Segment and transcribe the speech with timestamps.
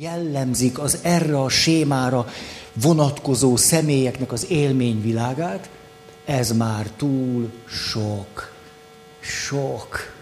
[0.00, 2.26] jellemzik az erre a sémára
[2.72, 5.70] vonatkozó személyeknek az élményvilágát,
[6.24, 8.52] ez már túl sok.
[9.20, 10.12] Sok.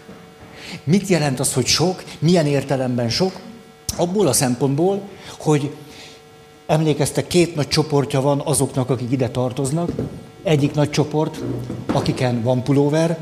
[0.83, 2.03] Mit jelent az, hogy sok?
[2.19, 3.39] Milyen értelemben sok?
[3.97, 5.01] Abból a szempontból,
[5.39, 5.75] hogy
[6.67, 9.91] emlékeztek, két nagy csoportja van azoknak, akik ide tartoznak.
[10.43, 11.39] Egyik nagy csoport,
[11.85, 13.17] akiken van pulóver,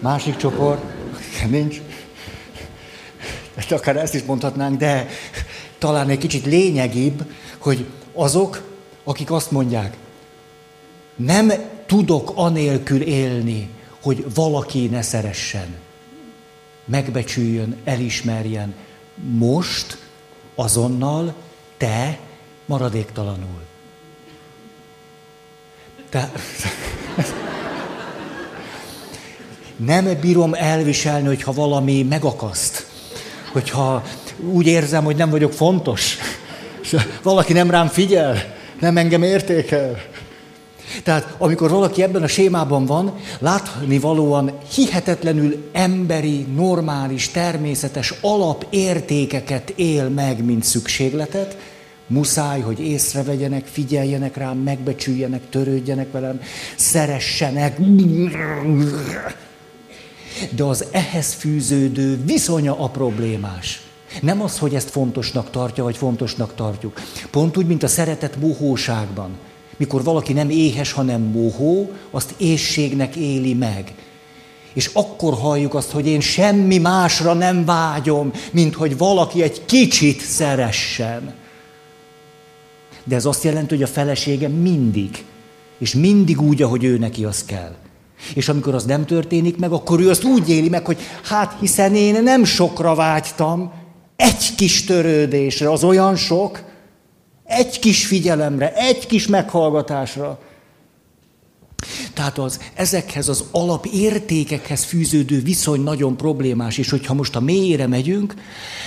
[0.00, 0.82] másik csoport,
[1.14, 1.80] akiken nincs.
[3.70, 5.06] Akár ezt is mondhatnánk, de
[5.84, 7.24] talán egy kicsit lényegibb,
[7.58, 8.62] hogy azok,
[9.04, 9.96] akik azt mondják,
[11.16, 11.52] nem
[11.86, 13.68] tudok anélkül élni,
[14.02, 15.74] hogy valaki ne szeressen,
[16.84, 18.74] megbecsüljön, elismerjen.
[19.14, 19.98] Most,
[20.54, 21.34] azonnal,
[21.76, 22.18] te
[22.66, 23.62] maradéktalanul.
[26.08, 26.32] Te...
[29.76, 32.86] Nem bírom elviselni, hogyha valami megakaszt.
[33.52, 34.02] Hogyha
[34.52, 36.16] úgy érzem, hogy nem vagyok fontos.
[37.22, 38.36] Valaki nem rám figyel,
[38.80, 40.02] nem engem értékel.
[41.02, 50.08] Tehát amikor valaki ebben a sémában van, látni valóan hihetetlenül emberi, normális, természetes alapértékeket él
[50.08, 51.56] meg, mint szükségletet,
[52.06, 56.40] muszáj, hogy észrevegyenek, figyeljenek rám, megbecsüljenek, törődjenek velem,
[56.76, 57.78] szeressenek.
[60.50, 63.83] De az ehhez fűződő viszonya a problémás.
[64.20, 67.00] Nem az, hogy ezt fontosnak tartja, vagy fontosnak tartjuk.
[67.30, 69.30] Pont úgy, mint a szeretet mohóságban.
[69.76, 73.94] Mikor valaki nem éhes, hanem mohó, azt éjségnek éli meg.
[74.72, 80.20] És akkor halljuk azt, hogy én semmi másra nem vágyom, mint hogy valaki egy kicsit
[80.20, 81.34] szeressen.
[83.04, 85.24] De ez azt jelenti, hogy a felesége mindig,
[85.78, 87.74] és mindig úgy, ahogy ő neki az kell.
[88.34, 91.94] És amikor az nem történik meg, akkor ő azt úgy éli meg, hogy hát hiszen
[91.94, 93.72] én nem sokra vágytam,
[94.16, 96.62] egy kis törődésre, az olyan sok,
[97.44, 100.38] egy kis figyelemre, egy kis meghallgatásra.
[102.14, 108.34] Tehát az ezekhez az alapértékekhez fűződő viszony nagyon problémás, és hogyha most a mélyére megyünk,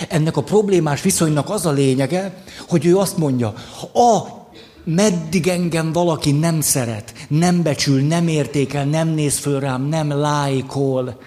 [0.10, 3.54] ennek a problémás viszonynak az a lényege, hogy ő azt mondja,
[3.94, 4.38] a
[4.84, 11.20] meddig engem valaki nem szeret, nem becsül, nem értékel, nem néz föl rám, nem lájkol,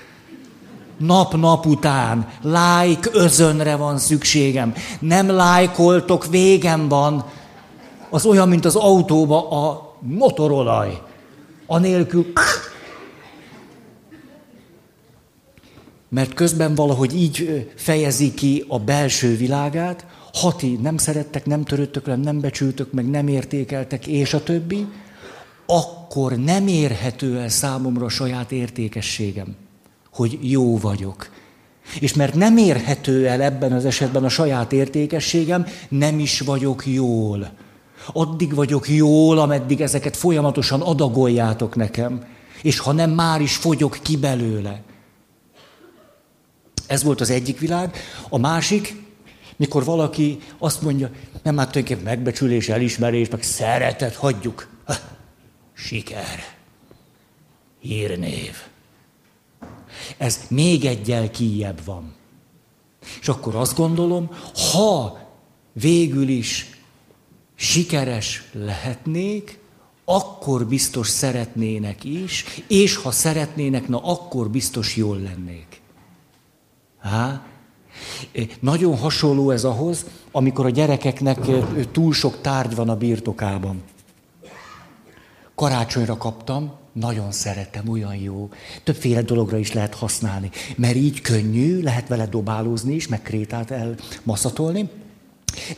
[1.00, 4.74] nap-nap után like özönre van szükségem.
[5.00, 7.24] Nem lájkoltok, végem van.
[8.10, 11.02] Az olyan, mint az autóba a motorolaj.
[11.66, 12.32] Anélkül...
[16.08, 22.20] Mert közben valahogy így fejezi ki a belső világát, hati nem szerettek, nem törődtök velem,
[22.20, 24.86] nem becsültök meg, nem értékeltek, és a többi,
[25.66, 29.56] akkor nem érhető el számomra a saját értékességem
[30.12, 31.30] hogy jó vagyok.
[32.00, 37.50] És mert nem érhető el ebben az esetben a saját értékességem, nem is vagyok jól.
[38.12, 42.24] Addig vagyok jól, ameddig ezeket folyamatosan adagoljátok nekem.
[42.62, 44.82] És ha nem, már is fogyok ki belőle.
[46.86, 47.96] Ez volt az egyik világ.
[48.28, 48.94] A másik,
[49.56, 51.10] mikor valaki azt mondja,
[51.42, 54.68] nem hát tulajdonképpen megbecsülés, elismerés, meg szeretet, hagyjuk.
[54.84, 54.94] Ha,
[55.74, 56.44] siker.
[57.80, 58.69] Hírnév.
[60.16, 62.14] Ez még egyel kijebb van.
[63.20, 64.30] És akkor azt gondolom,
[64.72, 65.18] ha
[65.72, 66.80] végül is
[67.54, 69.58] sikeres lehetnék,
[70.04, 75.80] akkor biztos szeretnének is, és ha szeretnének, na akkor biztos jól lennék.
[77.00, 77.46] Há?
[78.60, 81.38] Nagyon hasonló ez ahhoz, amikor a gyerekeknek
[81.92, 83.82] túl sok tárgy van a birtokában.
[85.54, 88.50] Karácsonyra kaptam nagyon szeretem, olyan jó.
[88.84, 90.50] Többféle dologra is lehet használni.
[90.76, 94.88] Mert így könnyű, lehet vele dobálózni is, meg krétát elmaszatolni.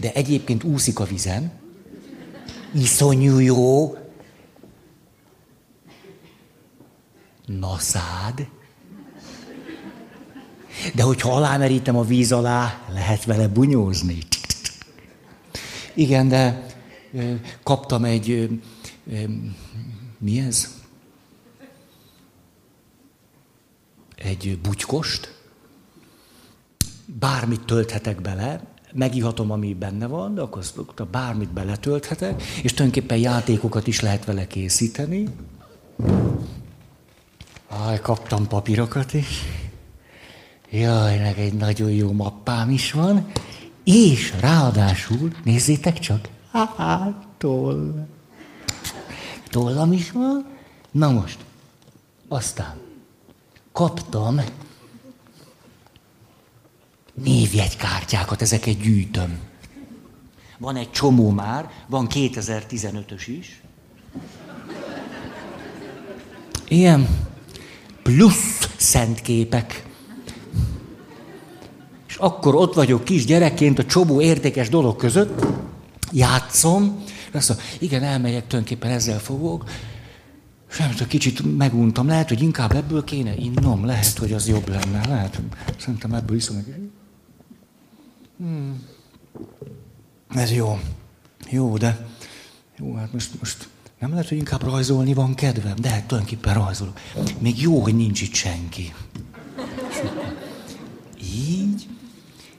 [0.00, 1.52] De egyébként úszik a vizen.
[2.74, 3.96] Iszonyú jó.
[7.46, 8.48] Naszád.
[10.94, 14.18] De hogyha alámerítem a víz alá, lehet vele bunyózni.
[15.94, 16.66] Igen, de
[17.62, 18.48] kaptam egy,
[20.19, 20.81] mi ez?
[24.22, 25.34] Egy butykost,
[27.06, 28.60] bármit tölthetek bele,
[28.92, 30.64] megihatom, ami benne van, de akkor
[31.10, 35.28] bármit beletölthetek, és tulajdonképpen játékokat is lehet vele készíteni.
[37.69, 39.42] Aj, kaptam papírokat is.
[40.70, 43.26] Jaj, meg egy nagyon jó mappám is van.
[43.84, 48.06] És ráadásul, nézzétek csak, hát, toll.
[49.50, 50.46] Tollam is van.
[50.90, 51.38] Na most,
[52.28, 52.91] aztán
[53.72, 54.40] kaptam
[57.14, 59.38] névjegykártyákat, ezeket gyűjtöm.
[60.58, 63.62] Van egy csomó már, van 2015-ös is.
[66.69, 67.08] Ilyen
[68.02, 69.86] plusz szentképek.
[72.08, 75.46] És akkor ott vagyok kis gyerekként a csomó értékes dolog között,
[76.12, 79.64] játszom, azt mondom, igen, elmegyek, tulajdonképpen ezzel fogok,
[80.78, 85.06] nem tudom, kicsit meguntam, lehet, hogy inkább ebből kéne innom, lehet, hogy az jobb lenne,
[85.08, 85.40] lehet,
[85.78, 86.90] szerintem ebből iszom egy
[88.38, 88.82] hmm.
[90.28, 90.80] Ez jó.
[91.50, 92.06] Jó, de
[92.78, 97.00] jó, hát most, most nem lehet, hogy inkább rajzolni van kedvem, de hát tulajdonképpen rajzolok.
[97.38, 98.94] Még jó, hogy nincs itt senki.
[101.34, 101.88] Így,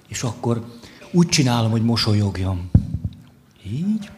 [0.07, 0.65] és akkor
[1.11, 2.69] úgy csinálom, hogy mosolyogjam.
[3.65, 4.11] Így.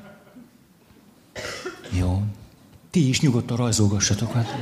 [1.92, 2.24] Jó.
[2.96, 4.32] Ti is nyugodtan rajzolgassatok.
[4.32, 4.56] Hát.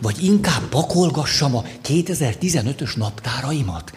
[0.00, 3.92] Vagy inkább pakolgassam a 2015-ös naptáraimat.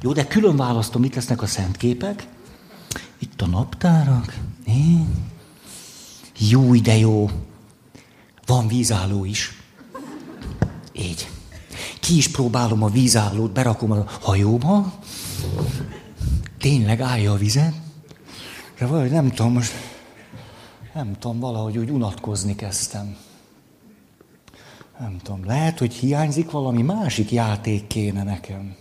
[0.00, 2.26] Jó, de külön választom, mit lesznek a szentképek.
[3.18, 4.36] Itt a naptárak.
[4.66, 5.08] Én.
[6.38, 7.30] Jó, de jó.
[8.46, 9.62] Van vízálló is.
[10.92, 11.28] Így.
[12.00, 14.98] Ki is próbálom a vízállót, berakom a hajóba.
[16.58, 17.74] Tényleg állja a vizet.
[18.78, 19.72] De valahogy nem tudom, most
[20.98, 23.16] nem tudom, valahogy úgy unatkozni kezdtem.
[24.98, 28.76] Nem tudom, lehet, hogy hiányzik valami másik játék kéne nekem.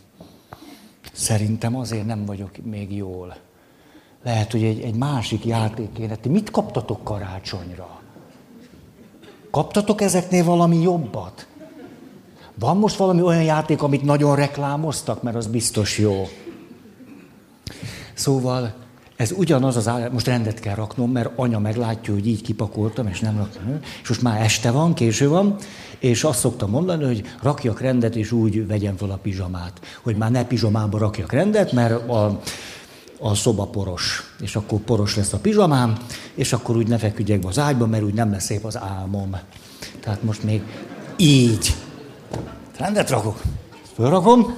[1.14, 3.38] Szerintem azért nem vagyok még jól.
[4.24, 6.16] Lehet, hogy egy, egy másik játék kéne.
[6.16, 8.02] Ti mit kaptatok karácsonyra?
[9.52, 11.48] Kaptatok ezeknél valami jobbat?
[12.60, 16.28] Van most valami olyan játék, amit nagyon reklámoztak, mert az biztos jó.
[18.14, 18.74] Szóval
[19.18, 23.19] ez ugyanaz az áll, most rendet kell raknom, mert anya meglátja, hogy így kipakoltam, és
[23.19, 23.80] nem raktam.
[24.02, 25.56] És most már este van, késő van,
[26.00, 29.80] és azt szoktam mondani, hogy rakjak rendet, és úgy vegyem fel a pizsamát.
[30.02, 32.42] Hogy már ne pizsamába rakjak rendet, mert a,
[33.19, 35.98] a szoba poros, és akkor poros lesz a pizsamám,
[36.34, 39.38] és akkor úgy ne feküdjek be az ágyba, mert úgy nem lesz szép az álmom.
[40.00, 40.62] Tehát most még
[41.16, 41.75] így.
[42.78, 43.42] Rendet rakok.
[43.94, 44.58] Fölrakom.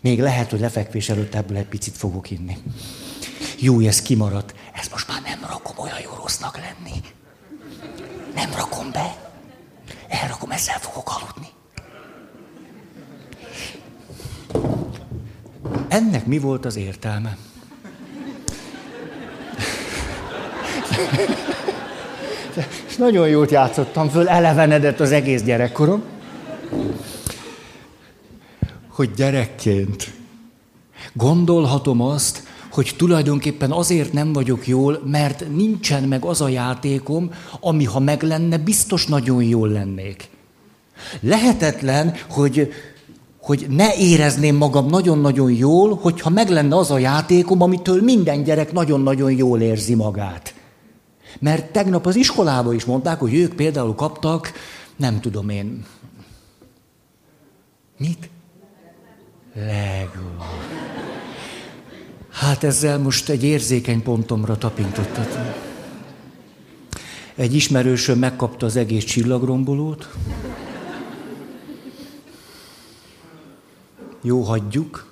[0.00, 2.56] Még lehet, hogy lefekvés előtt ebből egy picit fogok inni.
[3.60, 4.54] Jó, ez kimaradt.
[4.72, 7.00] Ez most már nem rakom olyan jó rossznak lenni.
[8.34, 9.16] Nem rakom be.
[10.08, 11.48] Elrakom, ezzel fogok aludni.
[15.88, 17.36] Ennek mi volt az értelme?
[22.88, 26.02] És nagyon jót játszottam föl, elevenedett az egész gyerekkorom.
[28.88, 30.12] Hogy gyerekként
[31.12, 32.42] gondolhatom azt,
[32.78, 37.30] hogy tulajdonképpen azért nem vagyok jól, mert nincsen meg az a játékom,
[37.60, 40.28] ami ha meg lenne, biztos nagyon jól lennék.
[41.20, 42.72] Lehetetlen, hogy,
[43.40, 48.72] hogy ne érezném magam nagyon-nagyon jól, hogyha meg lenne az a játékom, amitől minden gyerek
[48.72, 50.54] nagyon-nagyon jól érzi magát.
[51.38, 54.52] Mert tegnap az iskolában is mondták, hogy ők például kaptak,
[54.96, 55.84] nem tudom én,
[57.96, 58.30] mit?
[59.54, 60.87] Lego.
[62.38, 65.38] Hát ezzel most egy érzékeny pontomra tapintottat.
[67.34, 70.08] Egy ismerősöm megkapta az egész csillagrombolót.
[74.22, 75.06] Jó, hagyjuk.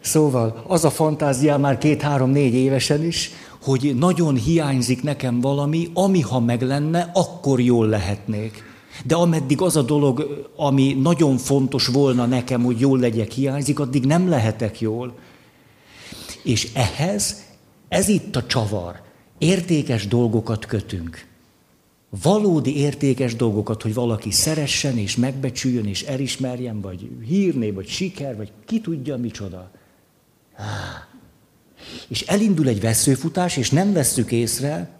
[0.00, 3.30] Szóval az a fantáziám már két-három-négy évesen is,
[3.62, 8.73] hogy nagyon hiányzik nekem valami, ami ha meg lenne, akkor jól lehetnék.
[9.04, 14.04] De ameddig az a dolog, ami nagyon fontos volna nekem, hogy jól legyek, hiányzik, addig
[14.04, 15.14] nem lehetek jól.
[16.42, 17.42] És ehhez,
[17.88, 19.02] ez itt a csavar.
[19.38, 21.26] Értékes dolgokat kötünk.
[22.22, 28.52] Valódi értékes dolgokat, hogy valaki szeressen és megbecsüljön és elismerjen, vagy hírné, vagy siker, vagy
[28.66, 29.70] ki tudja micsoda.
[32.08, 34.98] És elindul egy veszőfutás, és nem vesszük észre,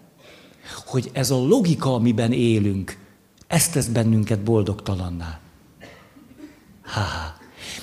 [0.85, 2.97] hogy ez a logika, amiben élünk,
[3.47, 5.39] ez tesz bennünket boldogtalanná.
[6.81, 7.03] Ha.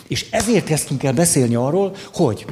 [0.07, 2.47] És ezért kezdtünk el beszélni arról, hogy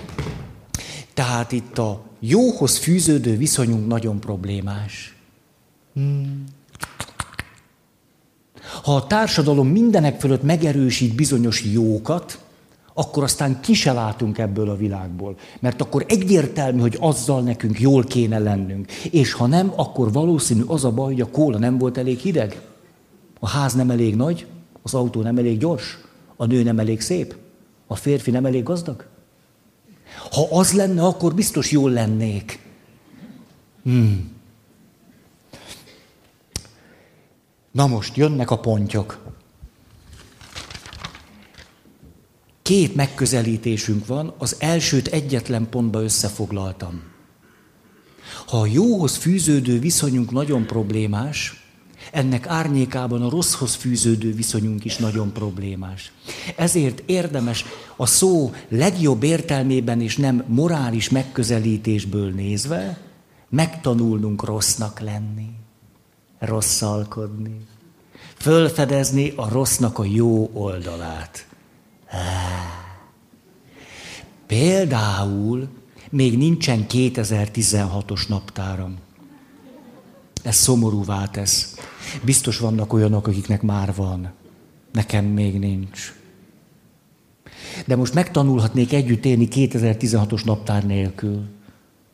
[1.15, 5.17] tehát itt a jóhoz fűződő viszonyunk nagyon problémás.
[5.95, 6.45] Hmm.
[8.83, 12.39] Ha a társadalom mindenek fölött megerősít bizonyos jókat,
[12.95, 15.37] akkor aztán ki se látunk ebből a világból.
[15.61, 18.93] Mert akkor egyértelmű, hogy azzal nekünk jól kéne lennünk.
[18.93, 22.61] És ha nem, akkor valószínű az a baj, hogy a kóla nem volt elég hideg.
[23.41, 24.47] A ház nem elég nagy,
[24.83, 25.99] az autó nem elég gyors,
[26.37, 27.37] a nő nem elég szép,
[27.87, 29.07] a férfi nem elég gazdag.
[30.31, 32.59] Ha az lenne, akkor biztos jól lennék.
[33.83, 34.33] Hmm.
[37.71, 39.31] Na most jönnek a pontyok.
[42.71, 47.03] két megközelítésünk van, az elsőt egyetlen pontba összefoglaltam.
[48.47, 51.60] Ha a jóhoz fűződő viszonyunk nagyon problémás,
[52.11, 56.13] ennek árnyékában a rosszhoz fűződő viszonyunk is nagyon problémás.
[56.57, 57.65] Ezért érdemes
[57.97, 63.01] a szó legjobb értelmében és nem morális megközelítésből nézve
[63.49, 65.51] megtanulnunk rossznak lenni,
[66.39, 67.61] rosszalkodni,
[68.37, 71.47] fölfedezni a rossznak a jó oldalát.
[74.47, 75.69] Például
[76.11, 78.99] még nincsen 2016-os naptáram.
[80.43, 81.75] Ez szomorúvá tesz.
[82.25, 84.33] Biztos vannak olyanok, akiknek már van.
[84.93, 86.15] Nekem még nincs.
[87.87, 91.49] De most megtanulhatnék együtt élni 2016-os naptár nélkül.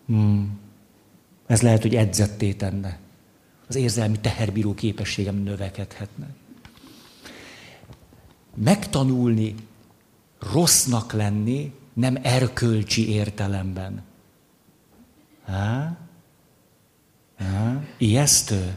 [0.06, 0.58] Hmm.
[1.46, 2.98] Ez lehet, hogy edzetté tenne.
[3.68, 6.26] Az érzelmi teherbíró képességem növekedhetne.
[8.54, 9.54] Megtanulni
[10.52, 14.02] rossznak lenni, nem erkölcsi értelemben.
[15.44, 15.98] Há?
[17.38, 17.82] Há?
[17.98, 18.76] Ijesztő?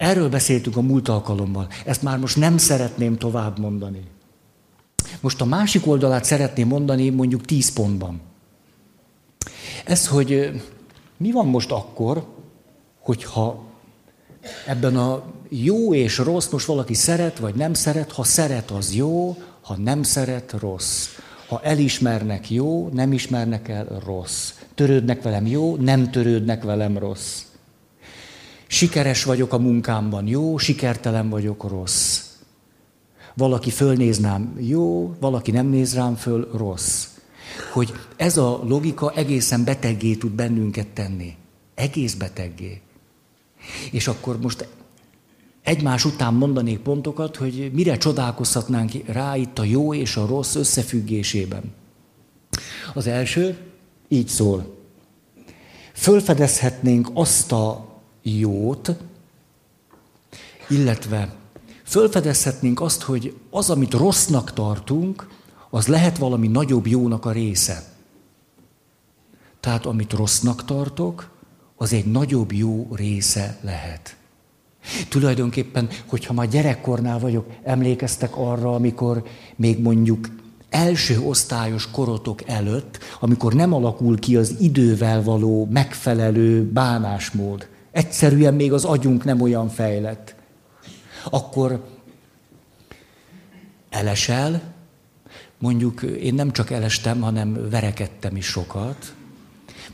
[0.00, 1.68] Erről beszéltünk a múlt alkalommal.
[1.84, 4.02] Ezt már most nem szeretném tovább mondani.
[5.20, 8.20] Most a másik oldalát szeretném mondani mondjuk tíz pontban.
[9.84, 10.62] Ez, hogy
[11.16, 12.26] mi van most akkor,
[12.98, 13.64] hogyha
[14.66, 19.36] ebben a jó és rossz, most valaki szeret vagy nem szeret, ha szeret, az jó,
[19.60, 21.08] ha nem szeret, rossz.
[21.48, 24.52] Ha elismernek jó, nem ismernek el, rossz.
[24.74, 27.42] Törődnek velem jó, nem törődnek velem, rossz.
[28.72, 32.20] Sikeres vagyok a munkámban, jó, sikertelen vagyok, rossz.
[33.34, 37.06] Valaki fölnéz rám, jó, valaki nem néz rám föl, rossz.
[37.72, 41.34] Hogy ez a logika egészen beteggé tud bennünket tenni.
[41.74, 42.80] Egész beteggé.
[43.90, 44.68] És akkor most
[45.62, 51.62] egymás után mondanék pontokat, hogy mire csodálkozhatnánk rá itt a jó és a rossz összefüggésében.
[52.94, 53.58] Az első
[54.08, 54.76] így szól.
[55.92, 57.89] Fölfedezhetnénk azt a
[58.22, 58.96] jót,
[60.68, 61.34] illetve
[61.84, 65.28] fölfedezhetnénk azt, hogy az, amit rossznak tartunk,
[65.70, 67.84] az lehet valami nagyobb jónak a része.
[69.60, 71.30] Tehát amit rossznak tartok,
[71.76, 74.16] az egy nagyobb jó része lehet.
[75.08, 79.22] Tulajdonképpen, hogyha már gyerekkornál vagyok, emlékeztek arra, amikor
[79.56, 80.28] még mondjuk
[80.68, 87.68] első osztályos korotok előtt, amikor nem alakul ki az idővel való megfelelő bánásmód.
[87.90, 90.34] Egyszerűen még az agyunk nem olyan fejlett.
[91.30, 91.84] Akkor
[93.90, 94.62] elesel,
[95.58, 99.14] mondjuk én nem csak elestem, hanem verekedtem is sokat.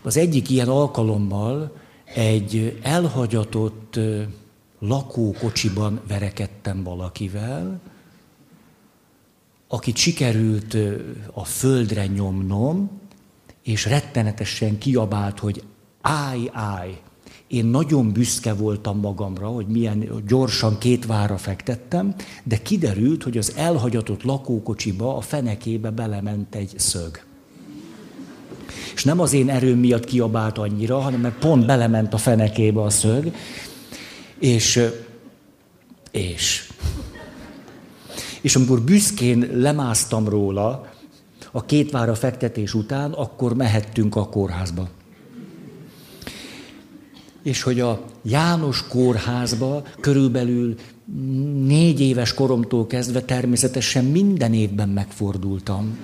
[0.03, 1.77] Az egyik ilyen alkalommal
[2.15, 3.99] egy elhagyatott
[4.79, 7.81] lakókocsiban verekedtem valakivel,
[9.69, 10.77] akit sikerült
[11.33, 13.01] a földre nyomnom,
[13.63, 15.63] és rettenetesen kiabált, hogy
[16.01, 17.01] állj, állj.
[17.49, 23.53] Én nagyon büszke voltam magamra, hogy milyen gyorsan két vára fektettem, de kiderült, hogy az
[23.57, 27.25] elhagyatott lakókocsiba, a fenekébe belement egy szög.
[28.95, 32.91] És nem az én erőm miatt kiabált annyira, hanem mert pont belement a fenekébe a
[32.91, 33.33] szög,
[34.39, 34.81] és,
[36.11, 36.73] és,
[38.41, 40.91] és amikor büszkén lemásztam róla,
[41.53, 44.89] a két vára fektetés után, akkor mehettünk a kórházba.
[47.47, 50.75] És hogy a János kórházba körülbelül
[51.67, 55.99] négy éves koromtól kezdve természetesen minden évben megfordultam.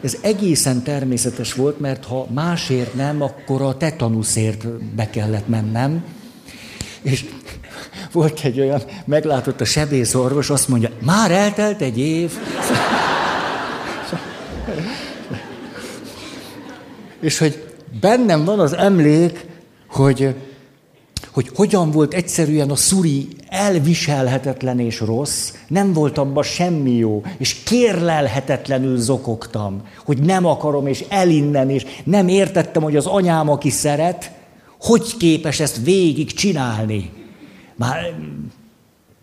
[0.00, 6.04] Ez egészen természetes volt, mert ha másért nem, akkor a tetanuszért be kellett mennem.
[7.02, 7.24] És
[8.12, 12.32] volt egy olyan, meglátott a sebészorvos, azt mondja, már eltelt egy év.
[17.20, 19.48] És hogy bennem van az emlék,
[19.90, 20.34] hogy,
[21.32, 27.54] hogy hogyan volt egyszerűen a szuri elviselhetetlen és rossz, nem volt abban semmi jó, és
[27.54, 34.32] kérlelhetetlenül zokogtam, hogy nem akarom, és elinnen, és nem értettem, hogy az anyám, aki szeret,
[34.80, 37.10] hogy képes ezt végig csinálni?
[37.76, 38.14] Már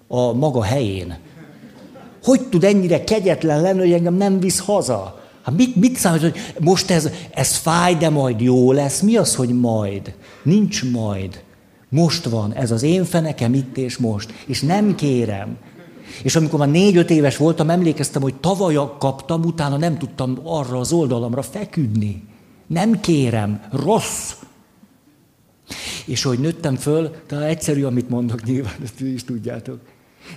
[0.08, 1.18] a maga helyén.
[2.24, 5.22] Hogy tud ennyire kegyetlen lenni, hogy engem nem visz haza?
[5.48, 9.02] Hát mit, mit számít, hogy most ez, ez fáj, de majd jó lesz?
[9.02, 10.14] Mi az, hogy majd?
[10.44, 11.44] Nincs majd.
[11.90, 14.34] Most van, ez az én fenekem itt és most.
[14.46, 15.58] És nem kérem.
[16.24, 20.92] És amikor már négy-öt éves voltam, emlékeztem, hogy tavaly kaptam, utána nem tudtam arra az
[20.92, 22.24] oldalamra feküdni.
[22.68, 24.34] Nem kérem, rossz.
[26.06, 29.80] És hogy nőttem föl, talán egyszerű, amit mondok, nyilván ezt is tudjátok.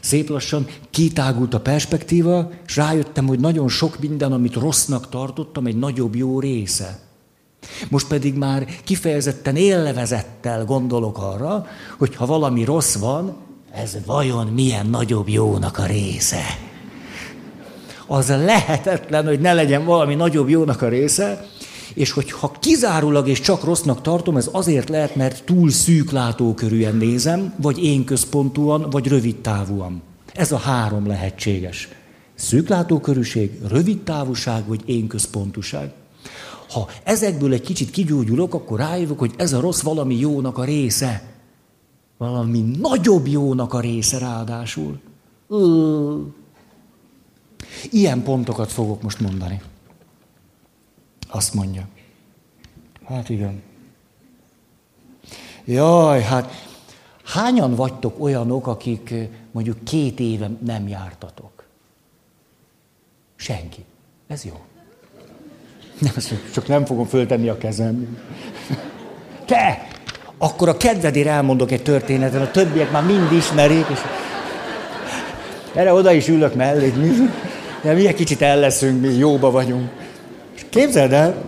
[0.01, 5.77] Szép lassan kitágult a perspektíva, és rájöttem, hogy nagyon sok minden, amit rossznak tartottam, egy
[5.77, 6.99] nagyobb jó része.
[7.89, 11.67] Most pedig már kifejezetten élvezettel gondolok arra,
[11.99, 13.37] hogy ha valami rossz van,
[13.73, 16.45] ez vajon milyen nagyobb jónak a része.
[18.07, 21.47] Az lehetetlen, hogy ne legyen valami nagyobb jónak a része,
[21.95, 27.55] és hogyha kizárólag és csak rossznak tartom, ez azért lehet, mert túl szűk látókörűen nézem,
[27.57, 30.03] vagy én központúan, vagy rövid távúan.
[30.35, 31.89] Ez a három lehetséges.
[32.35, 35.93] Szűk látókörűség, rövid távúság, vagy én központúság.
[36.71, 41.23] Ha ezekből egy kicsit kigyógyulok, akkor rájövök, hogy ez a rossz valami jónak a része.
[42.19, 45.01] Valami nagyobb jónak a része ráadásul.
[47.91, 49.61] Ilyen pontokat fogok most mondani.
[51.31, 51.83] Azt mondja.
[53.07, 53.63] Hát igen.
[55.65, 56.67] Jaj, hát
[57.25, 59.15] hányan vagytok olyanok, akik
[59.51, 61.65] mondjuk két éve nem jártatok?
[63.37, 63.85] Senki.
[64.27, 64.61] Ez jó.
[65.99, 66.13] Nem,
[66.53, 68.19] csak nem fogom föltenni a kezem.
[69.45, 69.89] Te!
[70.39, 73.99] Akkor a kedvedért elmondok egy történetet, a többiek már mind ismerik, és
[75.75, 76.93] erre oda is ülök mellé,
[77.83, 80.00] de mi egy kicsit el leszünk, mi jóba vagyunk.
[80.71, 81.45] Képzeld el,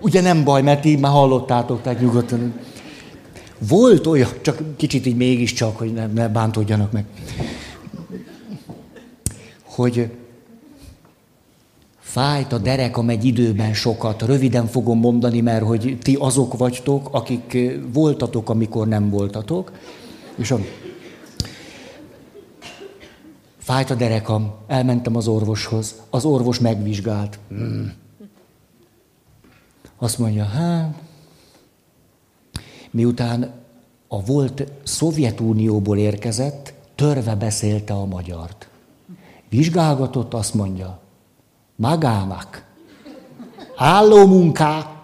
[0.00, 2.54] ugye nem baj, mert így már hallottátok, tehát nyugodtan.
[3.68, 7.04] Volt olyan, csak kicsit így mégiscsak, hogy ne, ne bántódjanak meg,
[9.64, 10.10] hogy
[12.00, 14.22] fájt a derekam egy időben sokat.
[14.22, 17.58] Röviden fogom mondani, mert hogy ti azok vagytok, akik
[17.92, 19.72] voltatok, amikor nem voltatok.
[20.36, 20.58] És a
[23.62, 26.02] Fájt a derekam, elmentem az orvoshoz.
[26.10, 27.38] Az orvos megvizsgált.
[27.48, 27.92] Hmm.
[29.98, 30.94] Azt mondja, hát,
[32.90, 33.52] miután
[34.08, 38.68] a volt Szovjetunióból érkezett, törve beszélte a magyart.
[39.48, 41.00] Vizsgálgatott, azt mondja,
[41.76, 42.64] magának,
[43.76, 44.26] álló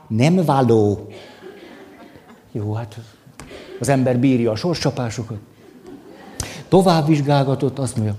[0.09, 1.13] nem való.
[2.53, 2.99] Jó, hát
[3.81, 5.39] az ember bírja a sorscsapásokat.
[6.69, 8.17] Tovább vizsgálgatott, azt mondja,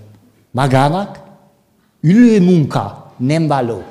[0.51, 1.19] Magának
[2.01, 3.83] ülő munka nem való.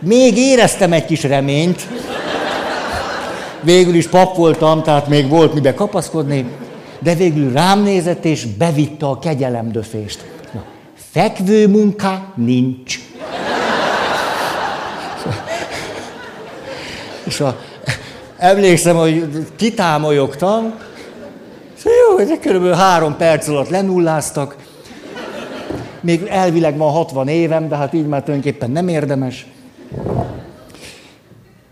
[0.00, 1.88] Még éreztem egy kis reményt.
[3.60, 6.50] Végül is pap voltam, tehát még volt mibe kapaszkodni,
[6.98, 10.24] de végül rám nézett és bevitte a kegyelemdöfést.
[10.52, 10.64] Na,
[11.10, 12.98] fekvő munka nincs.
[17.24, 17.58] És a,
[18.36, 20.74] emlékszem, hogy kitámolyogtam,
[21.84, 24.56] jó, hogy körülbelül három perc alatt lenulláztak.
[26.00, 29.46] Még elvileg van 60 évem, de hát így már tulajdonképpen nem érdemes.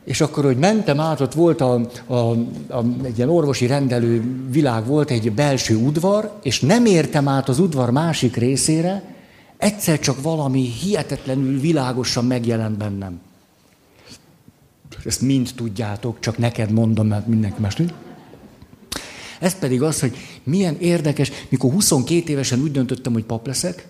[0.05, 4.87] És akkor, hogy mentem át, ott volt a, a, a, egy ilyen orvosi rendelő világ,
[4.87, 9.03] volt egy belső udvar, és nem értem át az udvar másik részére,
[9.57, 13.21] egyszer csak valami hihetetlenül világosan megjelent bennem.
[15.05, 17.95] Ezt mind tudjátok, csak neked mondom, mert mindenki más tudja.
[19.41, 23.89] Ez pedig az, hogy milyen érdekes, mikor 22 évesen úgy döntöttem, hogy pap leszek,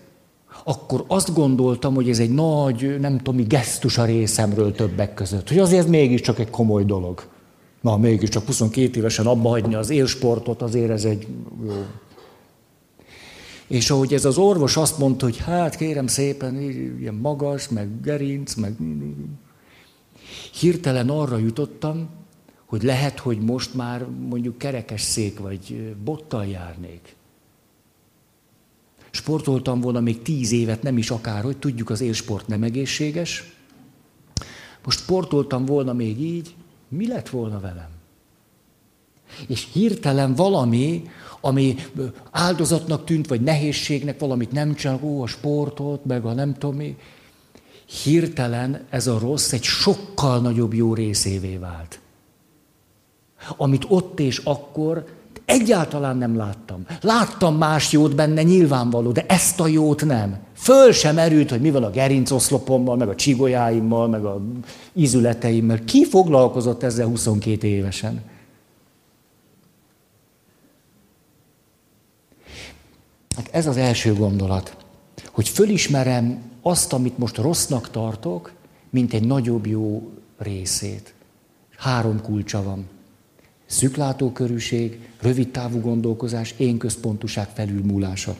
[0.63, 5.47] akkor azt gondoltam, hogy ez egy nagy, nem tudom, mi gesztus a részemről többek között.
[5.47, 7.23] Hogy azért ez mégiscsak egy komoly dolog.
[7.81, 11.27] Na, mégiscsak 22 évesen abba hagyni az élsportot, azért ez egy
[11.65, 11.85] jó.
[13.67, 16.61] És ahogy ez az orvos azt mondta, hogy hát kérem szépen,
[16.99, 18.75] ilyen magas, meg gerinc, meg...
[20.59, 22.09] Hirtelen arra jutottam,
[22.67, 27.15] hogy lehet, hogy most már mondjuk kerekes szék vagy bottal járnék.
[29.09, 33.53] Sportoltam volna még tíz évet, nem is akárhogy, tudjuk, az élsport nem egészséges.
[34.83, 36.55] Most sportoltam volna még így,
[36.87, 37.89] mi lett volna velem?
[39.47, 41.03] És hirtelen valami,
[41.41, 41.75] ami
[42.31, 46.97] áldozatnak tűnt, vagy nehézségnek, valamit nem csinálok, ó, a sportot, meg a nem tudom mi,
[48.03, 51.99] hirtelen ez a rossz egy sokkal nagyobb jó részévé vált
[53.57, 55.05] amit ott és akkor
[55.45, 56.85] egyáltalán nem láttam.
[57.01, 60.37] Láttam más jót benne, nyilvánvaló, de ezt a jót nem.
[60.53, 64.41] Föl sem erült, hogy mi van a gerincoszlopommal, meg a csigolyáimmal, meg a
[64.93, 65.83] ízületeimmel.
[65.83, 68.21] Ki foglalkozott ezzel 22 évesen?
[73.35, 74.77] Hát ez az első gondolat,
[75.31, 78.51] hogy fölismerem azt, amit most rossznak tartok,
[78.89, 81.13] mint egy nagyobb jó részét.
[81.77, 82.87] Három kulcsa van.
[83.67, 88.35] Szüklátókörűség, rövid távú gondolkozás, én központuság felülmúlása.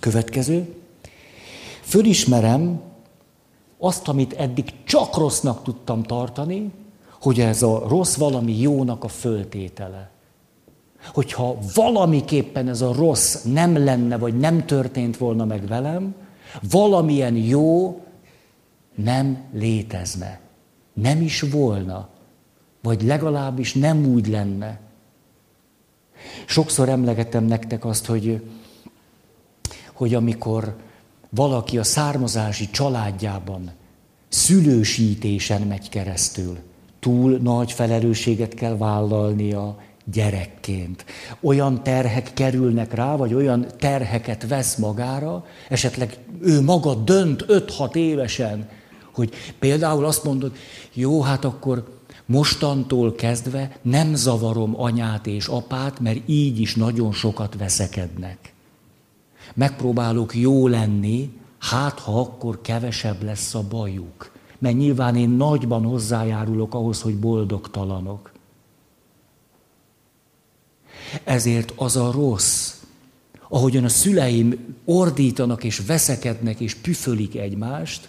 [0.00, 0.74] Következő.
[1.80, 2.80] Fölismerem
[3.78, 6.70] azt, amit eddig csak rossznak tudtam tartani,
[7.20, 10.10] hogy ez a rossz valami jónak a föltétele.
[11.12, 16.14] Hogyha valamiképpen ez a rossz nem lenne, vagy nem történt volna meg velem,
[16.70, 18.00] valamilyen jó
[18.94, 20.40] nem létezne.
[20.92, 22.08] Nem is volna.
[22.82, 24.80] Vagy legalábbis nem úgy lenne.
[26.46, 28.42] Sokszor emlegetem nektek azt, hogy,
[29.92, 30.76] hogy amikor
[31.28, 33.70] valaki a származási családjában
[34.28, 36.58] szülősítésen megy keresztül,
[37.00, 41.04] túl nagy felelősséget kell vállalnia gyerekként.
[41.40, 48.68] Olyan terhek kerülnek rá, vagy olyan terheket vesz magára, esetleg ő maga dönt 5-6 évesen,
[49.14, 50.52] hogy például azt mondod,
[50.92, 51.99] jó, hát akkor
[52.30, 58.54] mostantól kezdve nem zavarom anyát és apát, mert így is nagyon sokat veszekednek.
[59.54, 64.32] Megpróbálok jó lenni, hát ha akkor kevesebb lesz a bajuk.
[64.58, 68.32] Mert nyilván én nagyban hozzájárulok ahhoz, hogy boldogtalanok.
[71.24, 72.74] Ezért az a rossz,
[73.48, 78.08] ahogyan a szüleim ordítanak és veszekednek és püfölik egymást,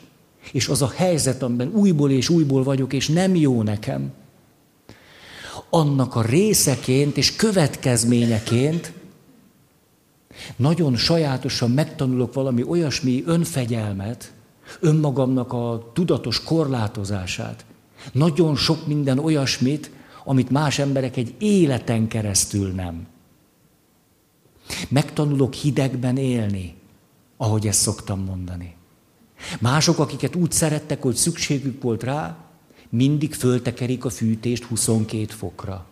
[0.51, 4.11] és az a helyzet, amiben újból és újból vagyok, és nem jó nekem,
[5.69, 8.93] annak a részeként és következményeként
[10.55, 14.33] nagyon sajátosan megtanulok valami olyasmi önfegyelmet,
[14.79, 17.65] önmagamnak a tudatos korlátozását.
[18.11, 19.91] Nagyon sok minden olyasmit,
[20.23, 23.07] amit más emberek egy életen keresztül nem.
[24.89, 26.75] Megtanulok hidegben élni,
[27.37, 28.75] ahogy ezt szoktam mondani.
[29.59, 32.37] Mások, akiket úgy szerettek, hogy szükségük volt rá,
[32.89, 35.85] mindig föltekerik a fűtést 22 fokra.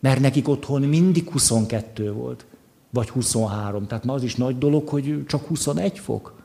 [0.00, 2.46] Mert nekik otthon mindig 22 volt,
[2.90, 3.86] vagy 23.
[3.86, 6.42] Tehát ma az is nagy dolog, hogy csak 21 fok.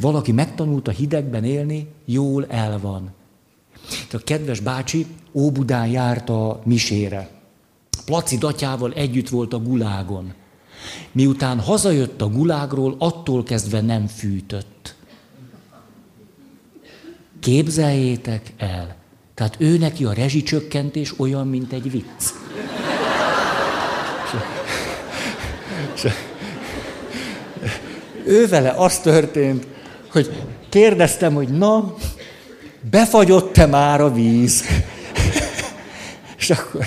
[0.00, 3.12] Valaki megtanulta hidegben élni, jól el van.
[4.12, 7.30] A kedves bácsi Óbudán járt a misére.
[8.04, 10.32] Placi datyával együtt volt a gulágon.
[11.12, 14.94] Miután hazajött a gulágról, attól kezdve nem fűtött.
[17.40, 18.96] Képzeljétek el.
[19.34, 22.32] Tehát ő neki a rezsicsökkentés olyan, mint egy vicc.
[28.24, 29.66] ő vele az történt,
[30.12, 31.94] hogy kérdeztem, hogy na,
[32.90, 34.64] befagyott-e már a víz?
[36.38, 36.86] És akkor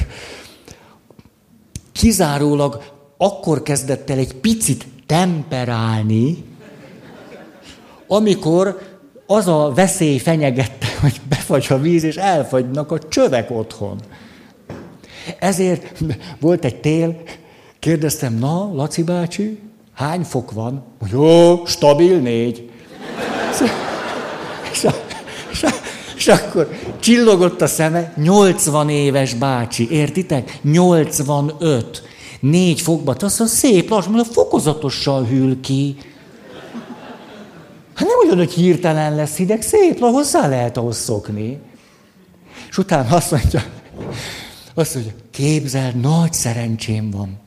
[1.91, 6.43] kizárólag akkor kezdett el egy picit temperálni,
[8.07, 8.79] amikor
[9.25, 13.99] az a veszély fenyegette, hogy befagy a víz, és elfagynak a csövek otthon.
[15.39, 16.03] Ezért
[16.39, 17.21] volt egy tél,
[17.79, 19.59] kérdeztem, na, Laci bácsi,
[19.93, 20.83] hány fok van?
[21.11, 22.69] Jó, stabil négy.
[24.71, 24.87] És,
[26.15, 30.59] és, akkor csillogott a szeme, 80 éves bácsi, értitek?
[30.61, 32.03] 85.
[32.43, 35.95] Négy fokba, azt mondja, szép lassan, fokozatosan hűl ki.
[37.93, 41.59] Hát nem olyan, hogy hirtelen lesz hideg, szép, hozzá lehet ahhoz szokni.
[42.69, 43.63] És utána azt mondja,
[44.73, 47.39] azt mondja, képzeld, nagy szerencsém van.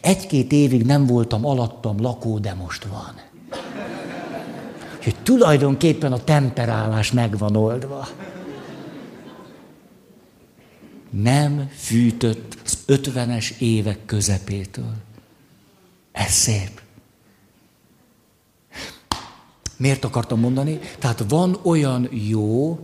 [0.00, 3.14] Egy-két évig nem voltam alattam lakó, de most van.
[5.02, 8.08] Hogy tulajdonképpen a temperálás meg van oldva.
[11.10, 12.59] Nem fűtött
[12.90, 14.92] az ötvenes évek közepétől.
[16.12, 16.80] Ez szép.
[19.76, 20.78] Miért akartam mondani?
[20.98, 22.78] Tehát van olyan jó,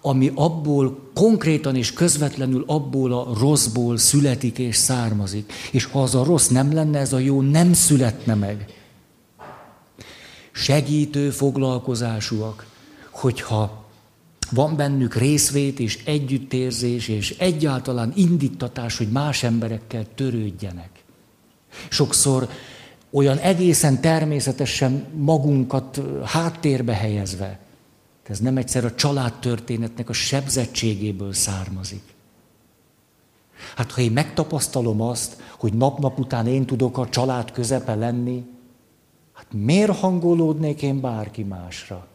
[0.00, 5.52] ami abból konkrétan és közvetlenül abból a rosszból születik és származik.
[5.72, 8.82] És ha az a rossz nem lenne, ez a jó nem születne meg.
[10.52, 12.66] Segítő foglalkozásúak,
[13.10, 13.83] hogyha
[14.54, 20.90] van bennük részvét és együttérzés és egyáltalán indítatás, hogy más emberekkel törődjenek.
[21.88, 22.48] Sokszor
[23.10, 27.58] olyan egészen természetesen magunkat háttérbe helyezve.
[28.22, 32.02] Ez nem egyszer a családtörténetnek a sebzettségéből származik.
[33.76, 38.44] Hát ha én megtapasztalom azt, hogy nap-nap után én tudok a család közepe lenni,
[39.32, 42.06] hát miért hangolódnék én bárki másra?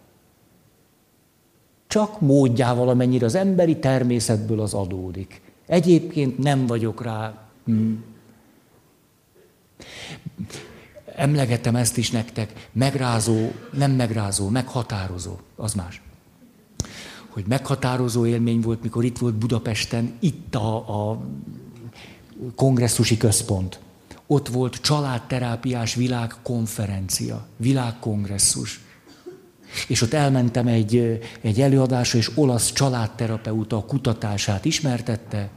[1.90, 5.42] Csak módjával, amennyire az emberi természetből az adódik.
[5.68, 7.48] Egyébként nem vagyok rá.
[7.66, 8.04] Hmm
[11.20, 16.02] emlegetem ezt is nektek, megrázó, nem megrázó, meghatározó, az más.
[17.30, 20.76] Hogy meghatározó élmény volt, mikor itt volt Budapesten, itt a,
[21.10, 21.22] a
[22.56, 23.80] kongresszusi központ.
[24.28, 28.80] Ott volt családterápiás világkonferencia, világkongresszus.
[29.88, 35.50] És ott elmentem egy, egy előadásra, és olasz családterapeuta a kutatását ismertette,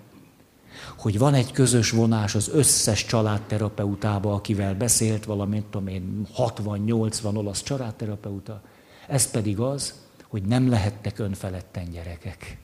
[0.99, 7.63] hogy van egy közös vonás az összes családterapeutába, akivel beszélt, valamint tudom én, 60-80 olasz
[7.63, 8.61] családterapeuta.
[9.09, 9.95] Ez pedig az,
[10.29, 12.59] hogy nem lehettek önfeledten gyerekek.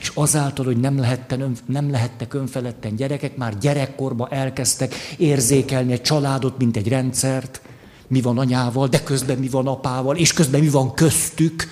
[0.00, 6.58] És azáltal, hogy nem, lehetten, nem lehettek önfeledten gyerekek, már gyerekkorban elkezdtek érzékelni egy családot,
[6.58, 7.60] mint egy rendszert,
[8.08, 11.68] mi van anyával, de közben mi van apával, és közben mi van köztük.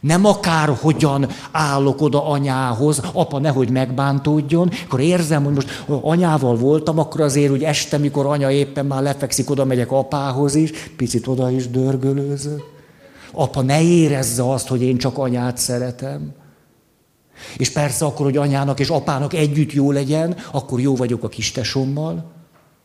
[0.00, 6.98] Nem akár hogyan állok oda anyához, apa nehogy megbántódjon, akkor érzem, hogy most anyával voltam,
[6.98, 11.50] akkor azért, hogy este, mikor anya éppen már lefekszik, oda megyek apához is, picit oda
[11.50, 12.62] is dörgölőzök.
[13.32, 16.32] Apa ne érezze azt, hogy én csak anyát szeretem.
[17.56, 22.30] És persze akkor, hogy anyának és apának együtt jó legyen, akkor jó vagyok a kistesommal,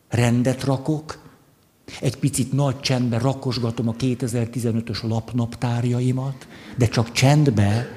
[0.10, 1.25] rendet rakok,
[2.02, 7.88] egy picit nagy csendben rakosgatom a 2015-ös lapnaptárjaimat, de csak csendbe.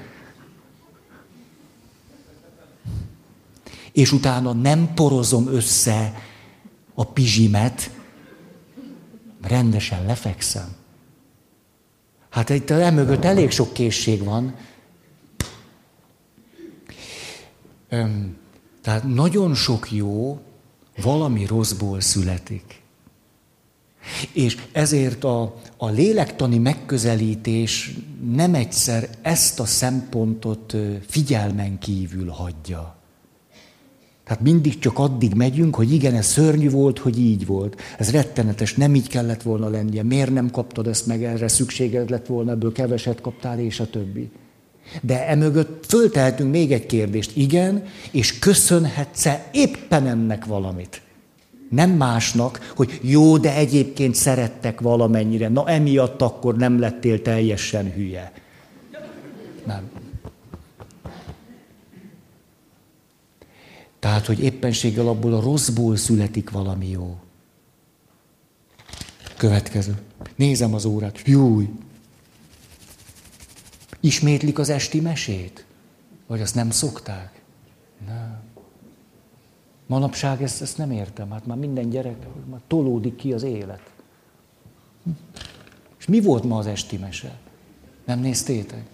[3.93, 6.15] És utána nem porozom össze
[6.95, 7.91] a pizsimet,
[9.43, 10.77] rendesen lefekszem.
[12.29, 14.55] Hát itt emögött elég sok készség van.
[18.83, 20.41] Tehát nagyon sok jó
[21.03, 22.83] valami rosszból születik.
[24.33, 27.95] És ezért a, a lélektani megközelítés
[28.33, 32.97] nem egyszer ezt a szempontot figyelmen kívül hagyja.
[34.25, 37.81] Tehát mindig csak addig megyünk, hogy igen, ez szörnyű volt, hogy így volt.
[37.99, 40.03] Ez rettenetes, nem így kellett volna lennie.
[40.03, 44.31] Miért nem kaptad ezt meg, erre szükséged lett volna, ebből keveset kaptál, és a többi.
[45.03, 47.37] De emögött föltehetünk még egy kérdést.
[47.37, 51.03] Igen, és köszönhetsz-e éppen ennek valamit?
[51.69, 55.49] Nem másnak, hogy jó, de egyébként szerettek valamennyire.
[55.49, 58.33] Na emiatt akkor nem lettél teljesen hülye.
[59.67, 59.91] Nem.
[63.99, 67.19] Tehát, hogy éppenséggel abból a rosszból születik valami jó.
[69.37, 69.99] Következő.
[70.37, 71.23] Nézem az órát.
[71.25, 71.69] Júj!
[74.01, 75.65] Ismétlik az esti mesét?
[76.27, 77.43] Vagy azt nem szokták?
[78.07, 78.38] Nem.
[79.89, 81.31] Manapság ezt, ezt nem értem.
[81.31, 83.93] Hát már minden gyerek, már tolódik ki az élet.
[85.99, 87.39] És mi volt ma az esti mese?
[88.05, 88.87] Nem néztétek?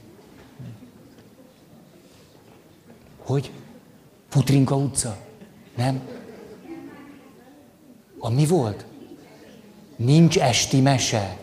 [3.18, 3.52] Hogy?
[4.28, 5.16] Putrinka utca?
[5.76, 6.08] Nem?
[8.18, 8.86] A mi volt?
[9.96, 11.38] Nincs esti mese.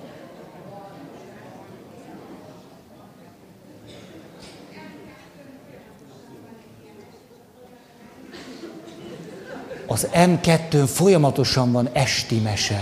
[9.91, 12.81] Az M2-n folyamatosan van esti mese.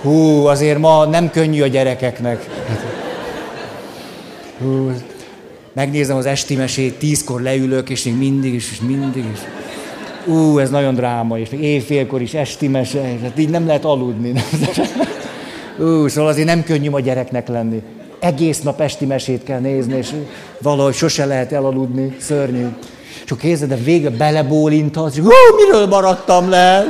[0.00, 2.48] Hú, azért ma nem könnyű a gyerekeknek.
[4.58, 4.90] Hú,
[5.72, 9.38] megnézem az esti mesét, tízkor leülök, és még mindig is, és mindig is.
[10.26, 13.84] Ú, ez nagyon dráma, és még éjfélkor is esti mese, és hát így nem lehet
[13.84, 14.32] aludni.
[15.78, 17.82] Ú, szóval azért nem könnyű a gyereknek lenni.
[18.18, 20.10] Egész nap esti mesét kell nézni, és
[20.58, 22.66] valahogy sose lehet elaludni, szörnyű.
[23.24, 26.84] És akkor kézed, de végre belebólintasz, hogy miről maradtam le?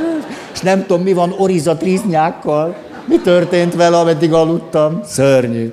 [0.53, 2.75] És nem tudom, mi van Oriza Triznyákkal.
[3.05, 5.01] Mi történt vele, ameddig aludtam?
[5.05, 5.71] Szörnyű.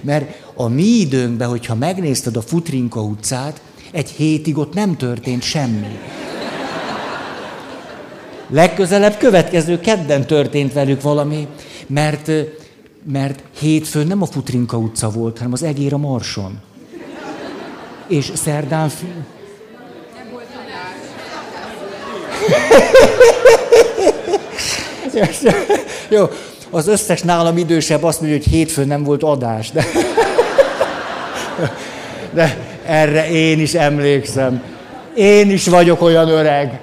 [0.00, 3.60] Mert a mi időnkben, hogyha megnézted a Futrinka utcát,
[3.92, 5.98] egy hétig ott nem történt semmi.
[8.48, 11.46] Legközelebb következő kedden történt velük valami,
[11.86, 12.30] mert,
[13.12, 16.60] mert hétfőn nem a Futrinka utca volt, hanem az Egér a Marson.
[18.06, 18.90] És szerdán...
[26.08, 26.28] Jó,
[26.70, 29.70] az összes nálam idősebb azt mondja, hogy hétfőn nem volt adás.
[29.70, 29.84] De,
[32.34, 32.56] de
[32.86, 34.62] erre én is emlékszem.
[35.14, 36.80] Én is vagyok olyan öreg,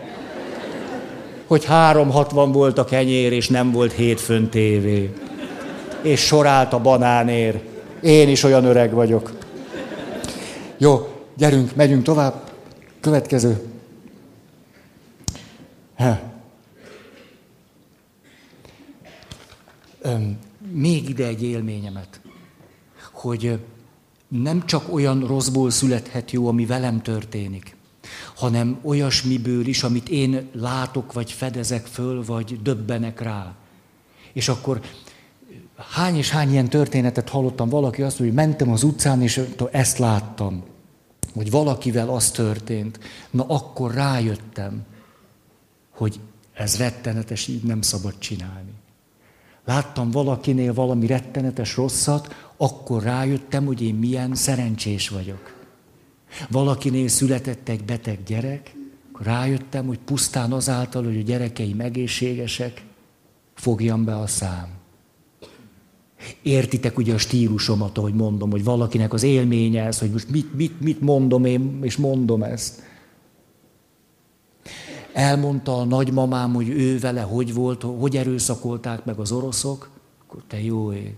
[1.47, 5.13] hogy 360 volt a kenyér, és nem volt hétfőn tévé.
[6.01, 7.59] És sorált a banánér.
[8.01, 9.31] Én is olyan öreg vagyok.
[10.77, 12.33] Jó, gyerünk, megyünk tovább.
[13.01, 13.72] Következő.
[20.71, 22.21] Még ide egy élményemet,
[23.11, 23.59] hogy
[24.27, 27.75] nem csak olyan rosszból születhet jó, ami velem történik,
[28.35, 33.55] hanem olyasmiből is, amit én látok, vagy fedezek föl, vagy döbbenek rá.
[34.33, 34.81] És akkor
[35.75, 40.63] hány és hány ilyen történetet hallottam, valaki azt hogy mentem az utcán, és ezt láttam.
[41.33, 42.99] Hogy valakivel az történt.
[43.31, 44.85] Na akkor rájöttem,
[45.93, 46.19] hogy
[46.53, 48.71] ez rettenetes, így nem szabad csinálni.
[49.65, 55.61] láttam valakinél valami rettenetes rosszat, akkor rájöttem, hogy én milyen szerencsés vagyok.
[56.49, 58.75] Valakinél született egy beteg gyerek,
[59.11, 62.85] akkor rájöttem, hogy pusztán azáltal, hogy a gyerekei egészségesek,
[63.53, 64.67] fogjam be a szám.
[66.41, 70.79] Értitek ugye a stílusomat, ahogy mondom, hogy valakinek az élménye ez, hogy most mit, mit,
[70.79, 72.81] mit mondom én, és mondom ezt.
[75.13, 79.89] Elmondta a nagymamám, hogy ő vele hogy volt, hogy erőszakolták meg az oroszok,
[80.21, 81.15] akkor te jó ég.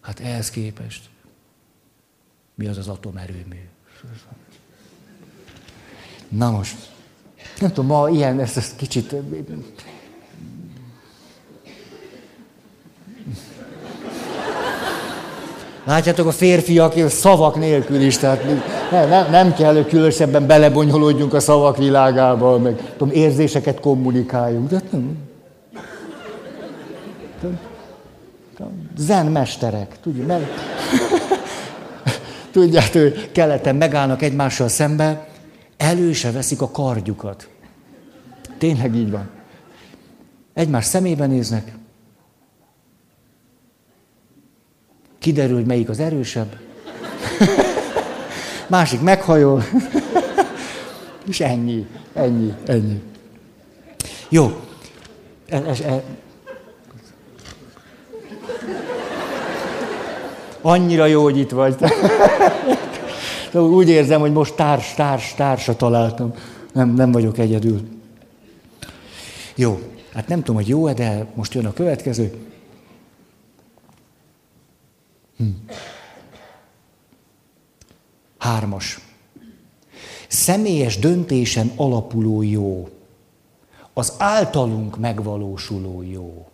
[0.00, 1.08] Hát ehhez képest
[2.54, 3.68] mi az az atomerőmű?
[6.28, 6.76] Na most,
[7.60, 9.14] nem tudom, ma ilyen, ez, ez kicsit...
[15.90, 18.44] Látjátok, a férfiak szavak nélkül is, tehát
[18.90, 24.68] nem, nem, nem kell, különösebben belebonyolódjunk a szavak világába, meg tudom, érzéseket kommunikáljunk.
[24.68, 25.18] De nem.
[28.96, 30.46] Zen mesterek, tudja, meg...
[32.50, 35.28] Tudjátok, hogy keleten megállnak egymással szembe,
[35.76, 37.48] elő se veszik a kardjukat.
[38.58, 39.30] Tényleg így van.
[40.54, 41.72] Egymás szemébe néznek.
[45.20, 46.56] Kiderül, hogy melyik az erősebb.
[48.66, 49.62] Másik meghajol.
[51.28, 53.02] És ennyi, ennyi, ennyi.
[54.28, 54.60] Jó.
[55.48, 56.02] E, e, e.
[60.60, 61.74] Annyira jó, hogy itt vagy.
[63.52, 66.34] Úgy érzem, hogy most társ, társ, társa találtam.
[66.72, 67.80] Nem, nem vagyok egyedül.
[69.54, 69.80] Jó,
[70.14, 72.32] hát nem tudom, hogy jó-e, de most jön a következő.
[75.40, 75.46] Hm.
[78.38, 78.98] Hármas.
[80.28, 82.88] Személyes döntésen alapuló jó.
[83.92, 86.48] Az általunk megvalósuló jó.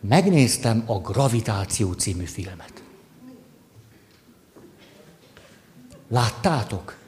[0.00, 2.82] Megnéztem a Gravitáció című filmet.
[6.08, 6.98] Láttátok?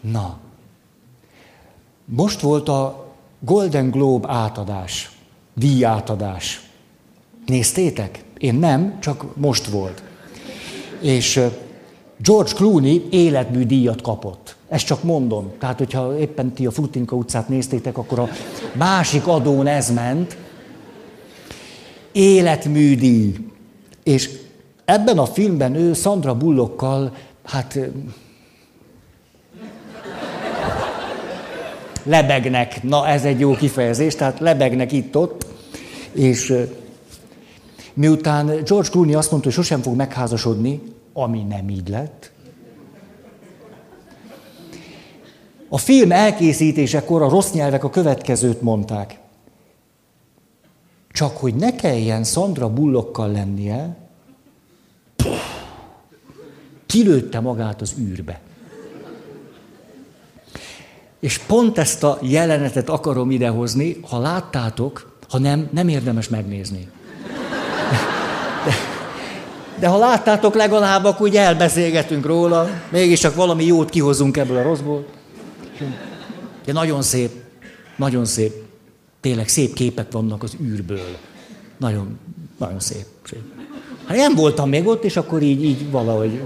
[0.00, 0.38] Na.
[2.04, 5.18] Most volt a Golden Globe átadás,
[5.54, 6.63] díjátadás.
[7.46, 8.24] Néztétek?
[8.38, 10.02] Én nem, csak most volt.
[11.00, 11.40] És
[12.16, 14.56] George Clooney életmű díjat kapott.
[14.68, 15.52] Ezt csak mondom.
[15.58, 18.28] Tehát, hogyha éppen ti a Frutinka utcát néztétek, akkor a
[18.72, 20.36] másik adón ez ment.
[22.12, 23.34] Életműdíj.
[24.02, 24.30] És
[24.84, 27.78] ebben a filmben ő Sandra Bullockkal hát
[32.02, 35.46] lebegnek, na ez egy jó kifejezés, tehát lebegnek itt-ott,
[36.12, 36.54] és
[37.94, 42.32] miután George Clooney azt mondta, hogy sosem fog megházasodni, ami nem így lett,
[45.74, 49.18] a film elkészítésekor a rossz nyelvek a következőt mondták.
[51.10, 53.96] Csak hogy ne kelljen Sandra Bullokkal lennie,
[56.86, 58.40] kilőtte magát az űrbe.
[61.20, 66.88] És pont ezt a jelenetet akarom idehozni, ha láttátok, ha nem, nem érdemes megnézni.
[69.84, 74.62] De, ha láttátok legalább, akkor úgy elbeszélgetünk róla, mégis csak valami jót kihozunk ebből a
[74.62, 75.06] rosszból.
[76.64, 77.30] De nagyon szép,
[77.96, 78.52] nagyon szép.
[79.20, 81.16] Tényleg szép képek vannak az űrből.
[81.76, 82.18] Nagyon,
[82.58, 83.04] nagyon szép.
[83.22, 83.42] szép.
[84.06, 86.42] Hát nem voltam még ott, és akkor így, így valahogy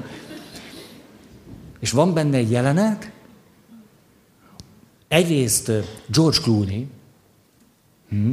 [1.81, 3.11] és van benne egy jelenet,
[5.09, 5.73] egyrészt
[6.07, 6.87] George Clooney,
[8.09, 8.33] hm,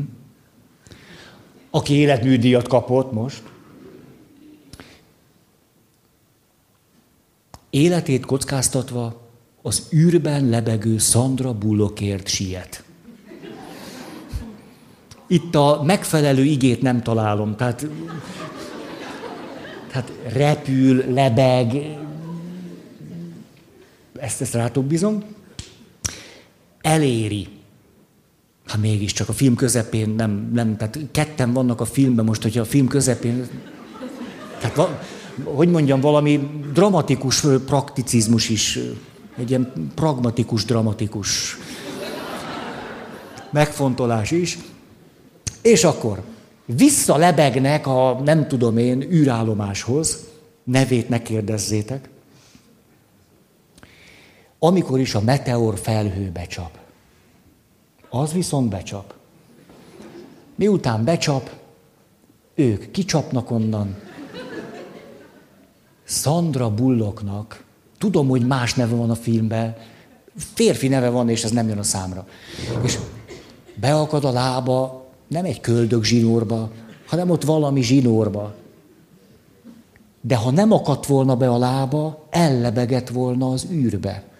[1.69, 3.43] aki életműdíjat kapott most,
[7.75, 9.29] életét kockáztatva
[9.61, 12.83] az űrben lebegő Sandra Bullockért siet.
[15.27, 17.87] Itt a megfelelő igét nem találom, tehát,
[19.91, 21.73] tehát repül, lebeg,
[24.19, 25.23] ezt, ezt rátok bizom,
[26.81, 27.47] eléri.
[28.67, 32.65] Ha mégiscsak a film közepén nem, nem, tehát ketten vannak a filmben most, hogyha a
[32.65, 33.47] film közepén,
[34.59, 34.99] tehát va,
[35.43, 38.79] hogy mondjam, valami dramatikus prakticizmus is,
[39.37, 41.57] egy ilyen pragmatikus, dramatikus
[43.49, 44.57] megfontolás is.
[45.61, 46.21] És akkor
[46.65, 50.19] visszalebegnek a, nem tudom én, űrállomáshoz,
[50.63, 52.09] nevét ne kérdezzétek,
[54.59, 56.77] amikor is a meteor felhő becsap.
[58.09, 59.13] Az viszont becsap.
[60.55, 61.49] Miután becsap,
[62.55, 64.04] ők kicsapnak onnan.
[66.05, 67.63] Sandra Bulloknak,
[67.97, 69.75] tudom, hogy más neve van a filmben,
[70.53, 72.27] férfi neve van, és ez nem jön a számra.
[72.83, 72.97] És
[73.75, 76.69] beakad a lába Nem egy köldök zsinórba,
[77.05, 78.53] hanem ott valami zsinórba.
[80.21, 84.23] De ha nem akadt volna be a lába, ellebegett volna az űrbe.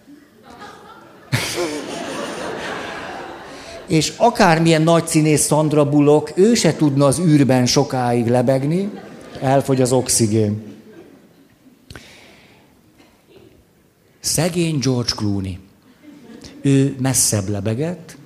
[3.87, 8.91] És akármilyen nagy színész Sandra Bullock, ő se tudna az űrben sokáig lebegni,
[9.41, 10.74] elfogy az oxigén.
[14.25, 15.59] Szegény George Clooney.
[16.61, 18.17] Ő messzebb lebegett,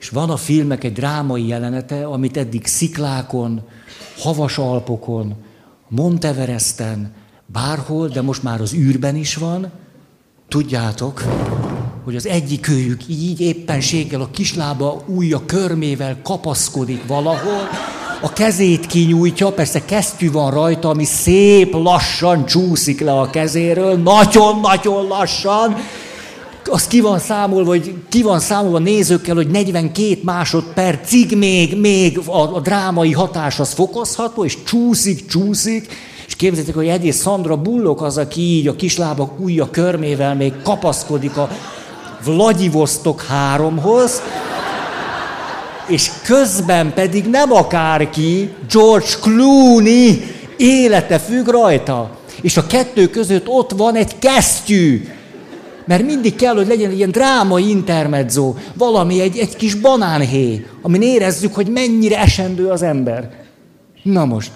[0.00, 3.62] és van a filmek egy drámai jelenete, amit eddig sziklákon,
[4.18, 5.34] havas alpokon,
[5.88, 7.12] Monteveresten,
[7.46, 9.70] bárhol, de most már az űrben is van.
[10.48, 11.22] Tudjátok,
[12.04, 17.68] hogy az egyik őjük így éppenséggel a kislába újja körmével kapaszkodik valahol,
[18.20, 25.06] a kezét kinyújtja, persze kesztyű van rajta, ami szép lassan csúszik le a kezéről, nagyon-nagyon
[25.06, 25.76] lassan,
[26.70, 32.54] az ki van számolva, hogy ki van számolva nézőkkel, hogy 42 másodpercig még, még a,
[32.54, 35.86] a drámai hatás az fokozható, és csúszik, csúszik,
[36.26, 41.36] és képzeljétek, hogy egész Sandra Bullok az, aki így a kislábak ujja körmével még kapaszkodik
[41.36, 41.48] a
[42.24, 44.20] Vladivostok háromhoz,
[45.86, 50.22] és közben pedig nem akárki, George Clooney
[50.56, 52.18] élete függ rajta.
[52.40, 55.08] És a kettő között ott van egy kesztyű.
[55.84, 61.02] Mert mindig kell, hogy legyen egy ilyen drámai intermezzo, valami, egy, egy kis banánhé, amin
[61.02, 63.30] érezzük, hogy mennyire esendő az ember.
[64.02, 64.50] Na most.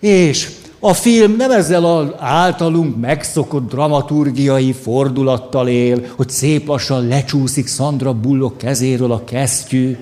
[0.00, 0.48] És
[0.84, 8.14] a film nem ezzel az általunk megszokott dramaturgiai fordulattal él, hogy szép lassan lecsúszik Sandra
[8.14, 9.96] Bullock kezéről a kesztyű.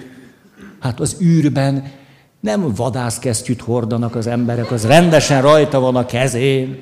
[0.78, 1.93] Hát az űrben
[2.41, 6.78] nem vadászkesztyűt hordanak az emberek, az rendesen rajta van a kezén,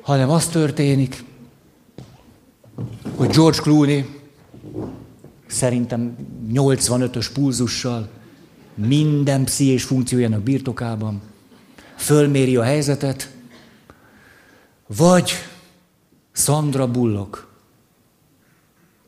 [0.00, 1.24] hanem az történik,
[3.16, 4.04] hogy George Clooney
[5.46, 6.16] szerintem
[6.52, 8.08] 85-ös pulzussal,
[8.74, 11.20] minden pszichés funkciójának birtokában,
[11.96, 13.30] fölméri a helyzetet,
[14.86, 15.32] vagy
[16.32, 17.46] Sandra Bullock,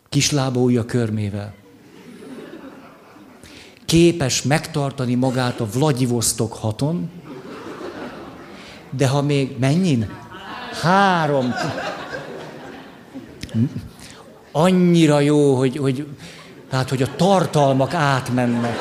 [0.08, 1.54] kislába ujja körmével,
[3.84, 7.10] képes megtartani magát a Vladivostok haton,
[8.90, 10.10] de ha még mennyin?
[10.82, 11.54] Három.
[14.52, 16.06] Annyira jó, hogy, hogy,
[16.70, 18.76] tehát, hogy a tartalmak átmennek.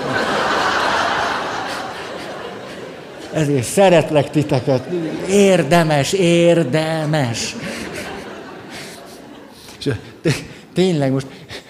[3.33, 4.87] Ezért szeretlek titeket.
[5.29, 7.55] Érdemes, érdemes.
[9.79, 9.89] És
[10.73, 11.27] tényleg most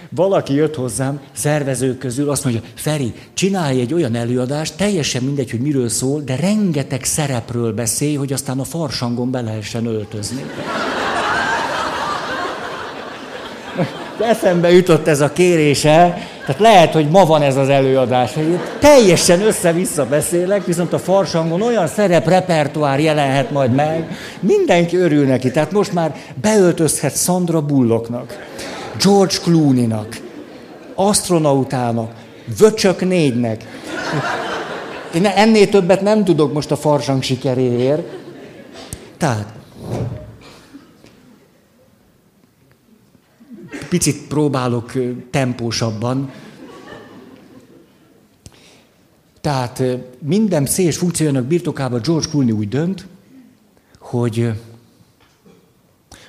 [0.10, 5.60] valaki jött hozzám, szervezők közül, azt mondja, Feri, csinálj egy olyan előadást, teljesen mindegy, hogy
[5.60, 10.44] miről szól, de rengeteg szerepről beszélj, hogy aztán a farsangon be lehessen öltözni.
[13.78, 18.60] De eszembe jutott ez a kérése, tehát lehet, hogy ma van ez az előadás, hogy
[18.80, 25.52] teljesen össze-vissza beszélek, viszont a farsangon olyan szerep repertoár jelenhet majd meg, mindenki örül neki.
[25.52, 28.38] Tehát most már beöltözhet Sandra Bullocknak.
[29.04, 30.18] George Clooney-nak,
[30.96, 32.12] astronautának,
[32.58, 33.64] Vöcsök négynek.
[35.14, 38.02] Én ennél többet nem tudok most a farsang sikeréért.
[39.18, 39.46] Tehát,
[43.88, 44.92] picit próbálok
[45.30, 46.32] tempósabban.
[49.42, 49.84] Tehát
[50.20, 53.08] minden széles funkciójának birtokában George Clooney úgy dönt,
[54.00, 54.52] hogy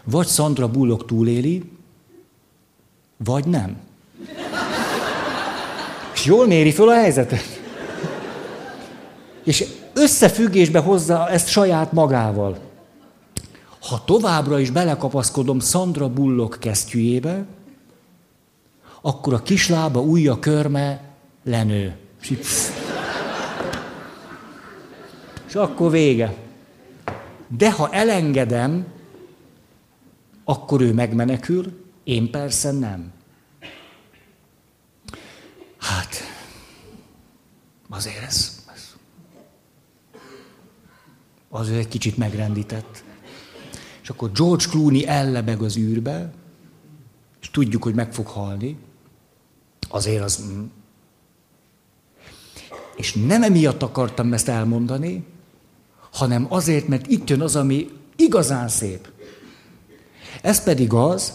[0.04, 1.70] vagy Sandra Bullock túléli,
[3.16, 3.76] vagy nem.
[6.14, 7.60] És jól méri föl a helyzetet.
[9.44, 12.67] És összefüggésbe hozza ezt saját magával.
[13.80, 17.46] Ha továbbra is belekapaszkodom Sandra Bullock kesztyűjébe,
[19.00, 21.00] akkor a kislába ujja körme
[21.44, 21.96] lenő.
[25.46, 26.34] És akkor vége.
[27.48, 28.86] De ha elengedem,
[30.44, 33.12] akkor ő megmenekül, én persze nem.
[35.78, 36.16] Hát,
[37.88, 38.94] azért ez, ez
[41.48, 43.04] az ő egy kicsit megrendített.
[44.08, 46.32] És akkor George Clooney ellebeg az űrbe,
[47.40, 48.76] és tudjuk, hogy meg fog halni.
[49.88, 50.44] Azért az...
[52.96, 55.24] És nem emiatt akartam ezt elmondani,
[56.12, 59.08] hanem azért, mert itt jön az, ami igazán szép.
[60.42, 61.32] Ez pedig az,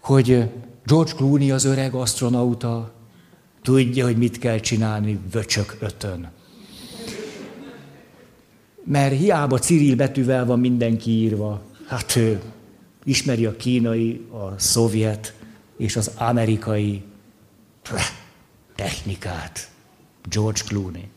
[0.00, 0.50] hogy
[0.84, 2.92] George Clooney az öreg astronauta
[3.62, 6.30] tudja, hogy mit kell csinálni vöcsök ötön.
[8.84, 11.72] Mert hiába Cyril betűvel van mindenki írva.
[11.86, 12.42] Hát ő,
[13.04, 15.34] ismeri a kínai, a szovjet
[15.76, 17.02] és az amerikai
[18.74, 19.68] technikát.
[20.28, 21.08] George Clooney.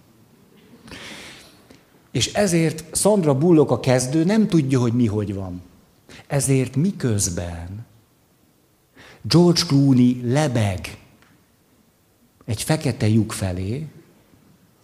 [2.11, 5.61] És ezért Sandra Bullock a kezdő nem tudja, hogy mi hogy van.
[6.28, 7.86] Ezért miközben
[9.22, 10.97] George Clooney lebeg
[12.45, 13.88] egy fekete lyuk felé,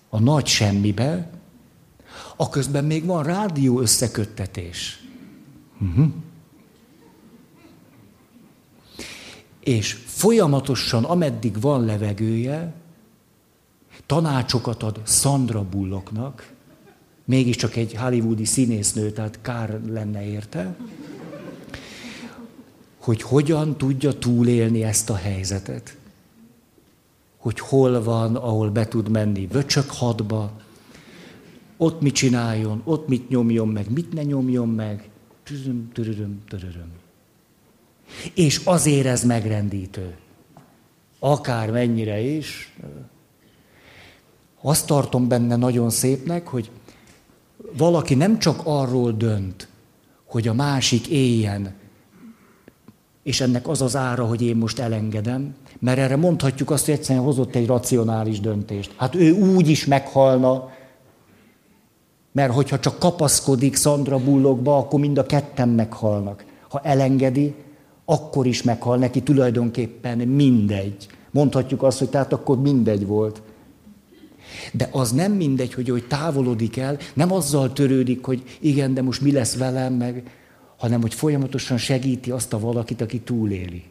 [0.10, 1.30] a nagy semmibe,
[2.36, 5.03] a közben még van rádió összeköttetés.
[5.84, 6.12] Uh-huh.
[9.60, 12.74] És folyamatosan, ameddig van levegője,
[14.06, 16.54] tanácsokat ad Sandra Bullocknak,
[17.26, 20.76] mégiscsak egy hollywoodi színésznő, tehát kár lenne érte,
[22.98, 25.98] hogy hogyan tudja túlélni ezt a helyzetet.
[27.38, 30.52] Hogy hol van, ahol be tud menni vöcsök hadba,
[31.78, 35.10] ott mit csináljon, ott mit nyomjon meg, mit ne nyomjon meg.
[35.44, 36.92] Töröm, töröm, töröm.
[38.34, 40.16] És azért ez megrendítő.
[41.20, 42.74] Akár mennyire is.
[44.62, 46.72] Azt tartom benne nagyon szépnek, hogy
[47.78, 49.68] valaki nem csak arról dönt,
[50.26, 51.74] hogy a másik éljen,
[53.24, 57.26] és ennek az az ára, hogy én most elengedem, mert erre mondhatjuk azt, hogy egyszerűen
[57.26, 58.94] hozott egy racionális döntést.
[58.98, 60.72] Hát ő úgy is meghalna,
[62.34, 66.46] mert hogyha csak kapaszkodik Szandra Bullogba, akkor mind a ketten meghalnak.
[66.70, 67.56] Ha elengedi,
[68.06, 71.08] akkor is meghal neki tulajdonképpen mindegy.
[71.32, 73.42] Mondhatjuk azt, hogy tehát akkor mindegy volt.
[74.72, 79.22] De az nem mindegy, hogy hogy távolodik el, nem azzal törődik, hogy igen, de most
[79.22, 80.32] mi lesz velem, meg,
[80.78, 83.84] hanem hogy folyamatosan segíti azt a valakit, aki túléli.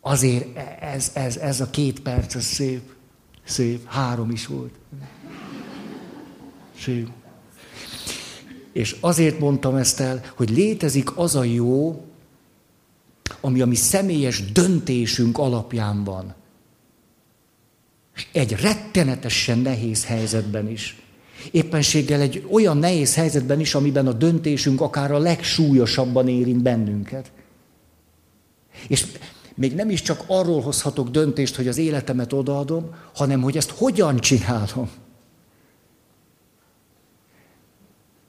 [0.00, 2.82] Azért ez, ez, ez a két perc, ez szép,
[3.44, 4.79] szép, három is volt.
[6.80, 7.08] Szép.
[8.72, 12.04] És azért mondtam ezt el, hogy létezik az a jó,
[13.40, 16.34] ami a mi személyes döntésünk alapján van.
[18.32, 21.02] Egy rettenetesen nehéz helyzetben is.
[21.50, 27.32] Éppenséggel egy olyan nehéz helyzetben is, amiben a döntésünk akár a legsúlyosabban érint bennünket.
[28.88, 29.06] És
[29.54, 34.18] még nem is csak arról hozhatok döntést, hogy az életemet odaadom, hanem hogy ezt hogyan
[34.18, 34.90] csinálom.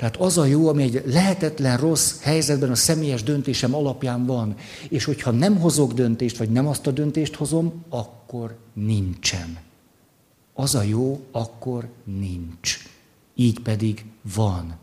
[0.02, 4.56] Tehát az a jó, ami egy lehetetlen rossz helyzetben a személyes döntésem alapján van.
[4.90, 9.58] És hogyha nem hozok döntést, vagy nem azt a döntést hozom, akkor nincsen.
[10.54, 12.78] Az a jó, akkor nincs.
[13.36, 14.76] Így pedig van.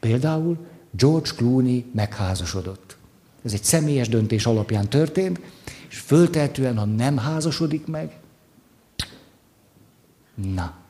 [0.00, 2.96] Például George Clooney megházasodott.
[3.44, 5.40] Ez egy személyes döntés alapján történt,
[5.88, 8.18] és föltehetően, ha nem házasodik meg,
[10.34, 10.83] na,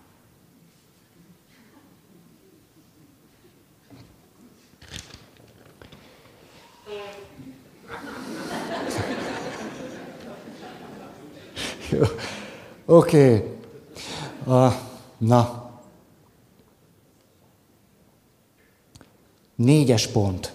[12.85, 13.35] Oké.
[13.35, 13.53] Okay.
[14.47, 14.73] Uh,
[15.19, 15.71] na.
[19.55, 20.53] Négyes pont.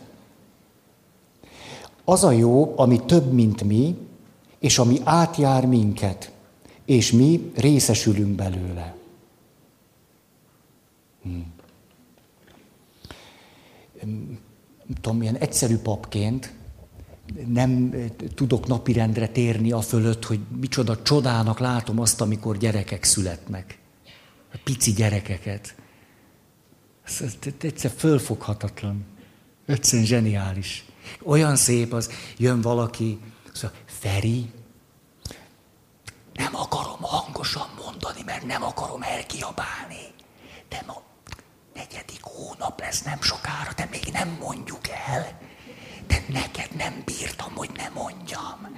[2.04, 3.98] Az a jó, ami több, mint mi,
[4.60, 6.32] és ami átjár minket,
[6.86, 8.96] és mi részesülünk belőle.
[11.24, 11.54] Hmm.
[15.02, 16.54] Tudom, ilyen egyszerű papként
[17.48, 17.96] nem
[18.36, 23.78] tudok napirendre térni a fölött, hogy micsoda csodának látom azt, amikor gyerekek születnek.
[24.54, 25.76] A pici gyerekeket.
[27.04, 29.06] Ez, ez egyszer fölfoghatatlan.
[29.66, 30.86] Egyszerűen zseniális.
[31.24, 33.20] Olyan szép az, jön valaki,
[33.54, 34.52] szóval, Feri,
[36.34, 40.14] nem akarom hangosan mondani, mert nem akarom elkiabálni.
[40.70, 41.02] De ma
[41.74, 45.49] negyedik hónap lesz nem sokára, de még nem mondjuk el
[46.10, 48.76] de neked nem bírtam, hogy ne mondjam.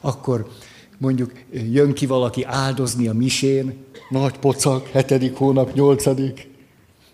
[0.00, 0.50] Akkor
[0.98, 6.50] mondjuk jön ki valaki áldozni a misén, nagy pocak, hetedik hónap, nyolcadik,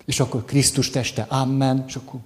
[0.05, 2.21] és akkor Krisztus teste, amen, és akkor...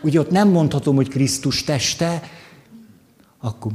[0.00, 2.30] Ugye ott nem mondhatom, hogy Krisztus teste,
[3.40, 3.72] akkor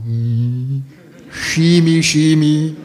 [1.32, 2.78] sími, sími.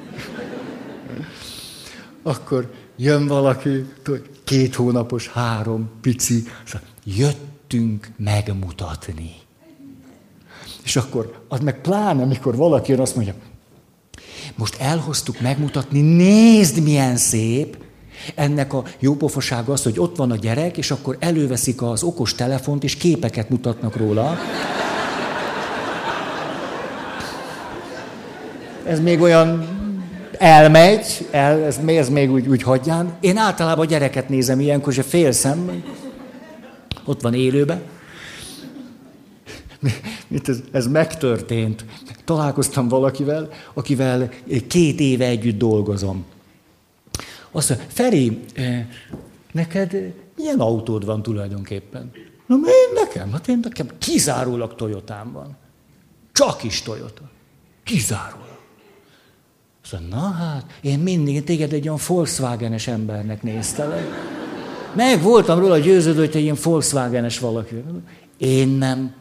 [2.23, 6.45] Akkor jön valaki, tudod, két hónapos, három, pici,
[7.05, 9.31] jöttünk megmutatni.
[10.85, 13.35] És akkor, az meg pláne, amikor valaki jön, azt mondja,
[14.57, 17.77] most elhoztuk megmutatni, nézd milyen szép,
[18.35, 22.85] ennek a jópofasága az, hogy ott van a gyerek, és akkor előveszik az okos telefont,
[22.85, 24.37] és képeket mutatnak róla.
[28.85, 29.78] Ez még olyan
[30.39, 33.17] elmegy, el, ez, ez még úgy, úgy hagyján.
[33.21, 35.83] Én általában a gyereket nézem ilyenkor, és fél szem,
[37.05, 37.83] ott van élőben.
[40.29, 41.85] Mit ez, ez megtörtént.
[42.25, 44.31] Találkoztam valakivel, akivel
[44.67, 46.25] két éve együtt dolgozom.
[47.51, 48.87] Azt mondja, Feri, eh,
[49.53, 52.11] neked milyen autód van tulajdonképpen?
[52.47, 53.33] Na, én nekem?
[53.33, 55.57] Hát én nekem kizárólag Toyotám van.
[56.33, 57.23] Csak is Toyota.
[57.85, 58.48] Kizárólag.
[59.93, 64.07] Azt na hát, én mindig téged egy olyan Volkswagenes embernek néztelek.
[64.95, 67.85] Meg voltam róla győződő, hogy te ilyen Volkswagenes valaki.
[68.39, 69.15] Én nem.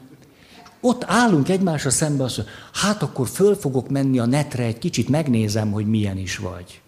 [0.81, 5.09] Ott állunk egymásra szembe, azt mondja, hát akkor föl fogok menni a netre, egy kicsit
[5.09, 6.81] megnézem, hogy milyen is vagy.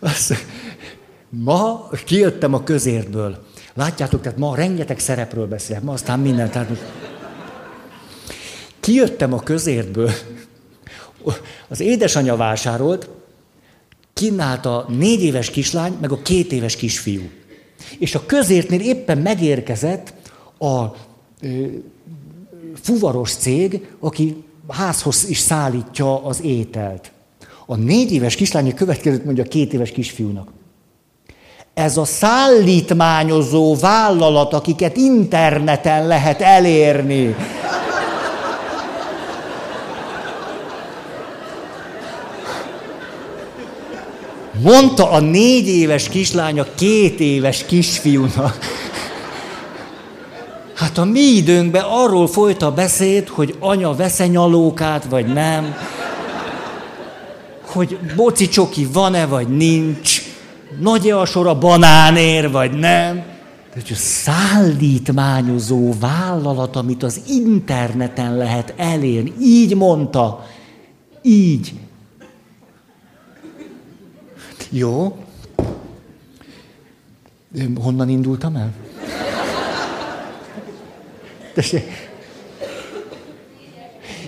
[0.00, 0.34] Azt,
[1.30, 3.44] ma kijöttem a közértből.
[3.74, 6.50] Látjátok, tehát ma rengeteg szerepről beszélek, ma aztán minden.
[6.50, 6.82] Tehát most...
[8.80, 10.10] Kijöttem a közértből.
[11.68, 13.08] Az édesanyja vásárolt,
[14.12, 17.30] kínált a négy éves kislány, meg a két éves kisfiú.
[17.98, 20.12] És a közértnél éppen megérkezett
[20.58, 20.84] a
[21.40, 21.66] ö,
[22.80, 27.12] fuvaros cég, aki házhoz is szállítja az ételt.
[27.66, 30.50] A négy éves kislány következőt mondja a két éves kisfiúnak.
[31.74, 37.34] Ez a szállítmányozó vállalat, akiket interneten lehet elérni.
[44.62, 48.58] Mondta a négy éves kislány a két éves kisfiúnak.
[50.74, 55.74] Hát a mi időnkben arról folyt a beszéd, hogy anya vesz nyalókát, vagy nem
[57.72, 60.19] hogy boci csoki van-e, vagy nincs,
[60.80, 63.14] nagy-e a sor a banánér, vagy nem.
[63.74, 69.32] De hogy szállítmányozó vállalat, amit az interneten lehet elérni.
[69.40, 70.46] Így mondta.
[71.22, 71.72] Így.
[74.70, 75.16] Jó.
[77.74, 78.72] Honnan indultam el?
[81.54, 82.08] Tessék.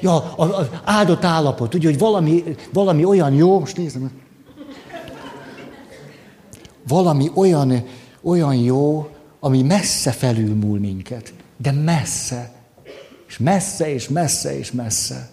[0.00, 4.10] Ja, az áldott állapot, ugye, hogy valami, valami olyan jó, most nézem,
[6.88, 7.84] valami olyan,
[8.22, 9.08] olyan jó,
[9.40, 12.52] ami messze felülmúl minket, de messze,
[13.28, 15.30] és messze, és messze, és messze.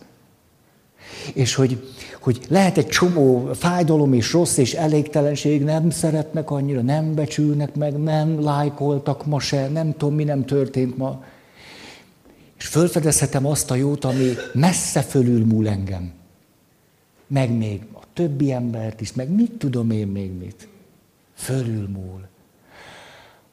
[1.34, 1.92] És hogy,
[2.22, 7.98] hogy lehet egy csomó fájdalom és rossz és elégtelenség, nem szeretnek annyira, nem becsülnek meg,
[7.98, 11.24] nem lájkoltak ma se, nem tudom, mi nem történt ma
[12.60, 16.12] és fölfedezhetem azt a jót, ami messze fölülmúl engem.
[17.28, 20.68] Meg még a többi embert is, meg mit tudom én még mit.
[21.40, 22.28] Fölülmúl.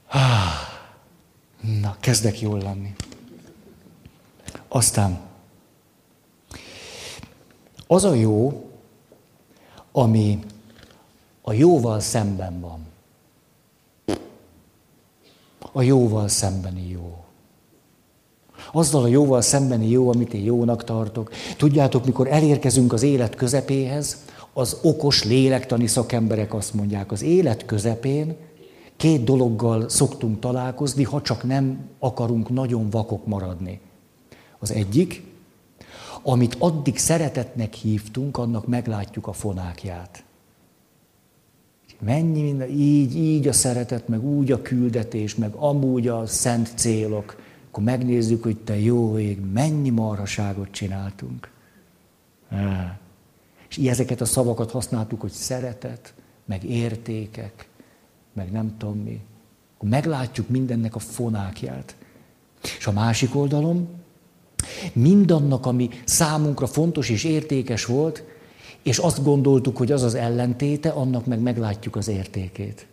[0.08, 0.20] Ah,
[1.80, 2.94] na, kezdek jól lenni.
[4.68, 5.20] Aztán
[7.86, 8.70] az a jó,
[9.92, 10.38] ami
[11.42, 12.86] a jóval szemben van.
[15.72, 17.26] A jóval szembeni jó
[18.72, 21.30] azzal a jóval szembeni jó, amit én jónak tartok.
[21.56, 24.24] Tudjátok, mikor elérkezünk az élet közepéhez,
[24.58, 28.36] az okos lélektani szakemberek azt mondják, az élet közepén
[28.96, 33.80] két dologgal szoktunk találkozni, ha csak nem akarunk nagyon vakok maradni.
[34.58, 35.22] Az egyik,
[36.22, 40.24] amit addig szeretetnek hívtunk, annak meglátjuk a fonákját.
[42.00, 47.36] Mennyi minden, így, így a szeretet, meg úgy a küldetés, meg amúgy a szent célok
[47.76, 51.50] akkor megnézzük, hogy te jó ég, mennyi marhaságot csináltunk.
[53.76, 56.14] És ezeket a szavakat használtuk, hogy szeretet,
[56.44, 57.68] meg értékek,
[58.32, 59.20] meg nem tudom mi.
[59.76, 61.96] Akkor meglátjuk mindennek a fonákját.
[62.78, 63.88] És a másik oldalon,
[64.92, 68.24] mindannak, ami számunkra fontos és értékes volt,
[68.82, 72.86] és azt gondoltuk, hogy az az ellentéte, annak meg meglátjuk az értékét.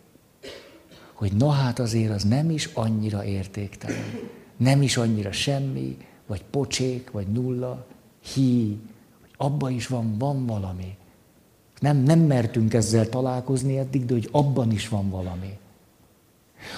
[1.12, 7.10] Hogy na hát azért az nem is annyira értéktelen nem is annyira semmi, vagy pocsék,
[7.10, 7.86] vagy nulla,
[8.34, 8.78] hí,
[9.36, 10.96] abban is van, van valami.
[11.80, 15.58] Nem, nem mertünk ezzel találkozni eddig, de hogy abban is van valami.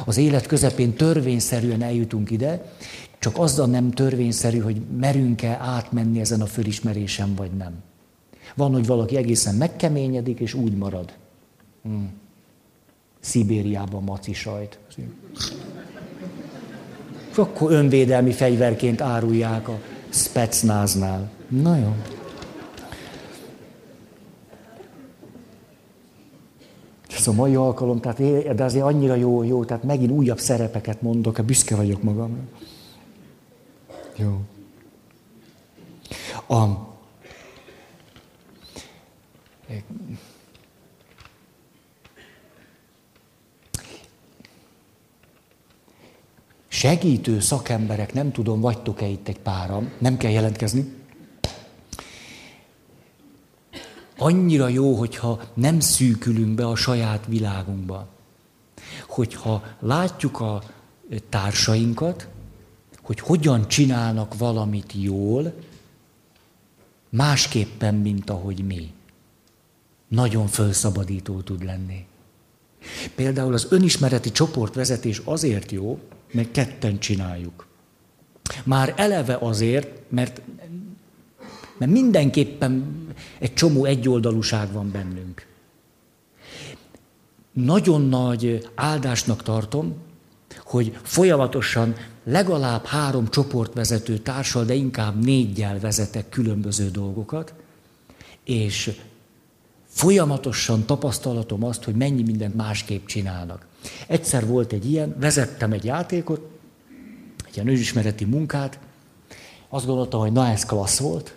[0.05, 2.73] Az élet közepén törvényszerűen eljutunk ide,
[3.19, 7.73] csak azzal nem törvényszerű, hogy merünk-e átmenni ezen a fölismerésen, vagy nem.
[8.55, 11.13] Van, hogy valaki egészen megkeményedik, és úgy marad.
[11.83, 12.11] Hmm.
[13.21, 14.79] Szibériában maci sajt
[17.39, 19.79] akkor önvédelmi fegyverként árulják a
[20.09, 21.31] specnáznál.
[21.49, 21.95] Na jó.
[27.17, 31.45] Lesz a mai alkalom, tehát, de azért annyira jó, jó, tehát megint újabb szerepeket mondok,
[31.45, 32.49] büszke vagyok magam.
[34.17, 34.41] Jó.
[36.49, 36.87] A,
[46.69, 51.06] segítő szakemberek, nem tudom, vagytok-e itt egy páram, nem kell jelentkezni.
[54.19, 58.09] Annyira jó, hogyha nem szűkülünk be a saját világunkba.
[59.09, 60.63] Hogyha látjuk a
[61.29, 62.29] társainkat,
[63.03, 65.55] hogy hogyan csinálnak valamit jól,
[67.09, 68.93] másképpen, mint ahogy mi.
[70.09, 72.07] Nagyon felszabadító tud lenni.
[73.15, 75.99] Például az önismereti csoportvezetés azért jó,
[76.33, 77.67] mert ketten csináljuk.
[78.65, 80.41] Már eleve azért, mert,
[81.77, 83.05] mert mindenképpen
[83.39, 85.47] egy csomó egyoldalúság van bennünk.
[87.53, 89.95] Nagyon nagy áldásnak tartom,
[90.65, 97.55] hogy folyamatosan legalább három csoportvezető társal, de inkább négyel vezetek különböző dolgokat,
[98.45, 99.01] és
[99.87, 103.67] folyamatosan tapasztalatom azt, hogy mennyi mindent másképp csinálnak.
[104.07, 106.41] Egyszer volt egy ilyen, vezettem egy játékot,
[107.47, 108.79] egy ilyen önismereti munkát,
[109.69, 111.35] azt gondoltam, hogy na ez klassz volt,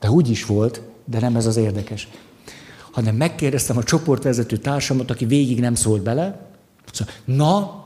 [0.00, 2.08] de úgy is volt, de nem ez az érdekes.
[2.90, 6.40] Hanem megkérdeztem a csoportvezető társamat, aki végig nem szólt bele,
[6.92, 7.84] szóval, na,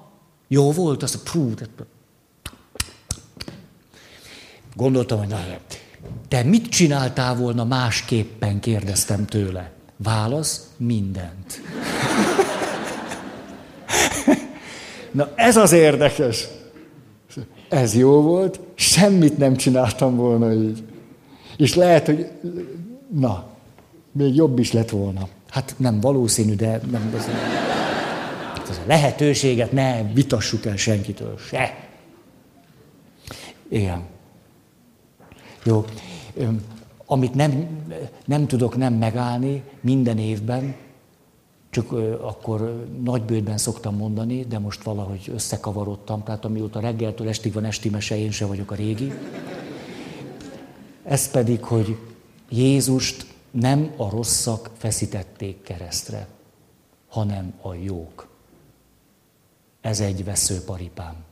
[0.49, 1.53] jó volt, azt a prú,
[4.77, 5.39] Gondoltam, hogy na,
[6.29, 9.71] te mit csináltál volna másképpen, kérdeztem tőle.
[9.97, 11.61] Válasz, mindent.
[15.11, 16.47] Na ez az érdekes.
[17.69, 20.83] Ez jó volt, semmit nem csináltam volna így.
[21.57, 22.31] És lehet, hogy
[23.09, 23.47] na,
[24.13, 25.29] még jobb is lett volna.
[25.49, 27.29] Hát nem valószínű, de nem, ez,
[28.71, 31.89] ez a lehetőséget ne vitassuk el senkitől, se.
[33.69, 34.03] Igen.
[35.65, 35.85] Jó.
[37.07, 37.67] Amit nem,
[38.25, 40.75] nem tudok nem megállni minden évben,
[41.71, 47.89] csak akkor nagybőjtben szoktam mondani, de most valahogy összekavarodtam, tehát amióta reggeltől estig van esti
[47.89, 49.13] mese, én se vagyok a régi.
[51.05, 51.97] Ez pedig, hogy
[52.49, 56.29] Jézust nem a rosszak feszítették keresztre,
[57.09, 58.29] hanem a jók.
[59.81, 61.25] Ez egy veszőparipám.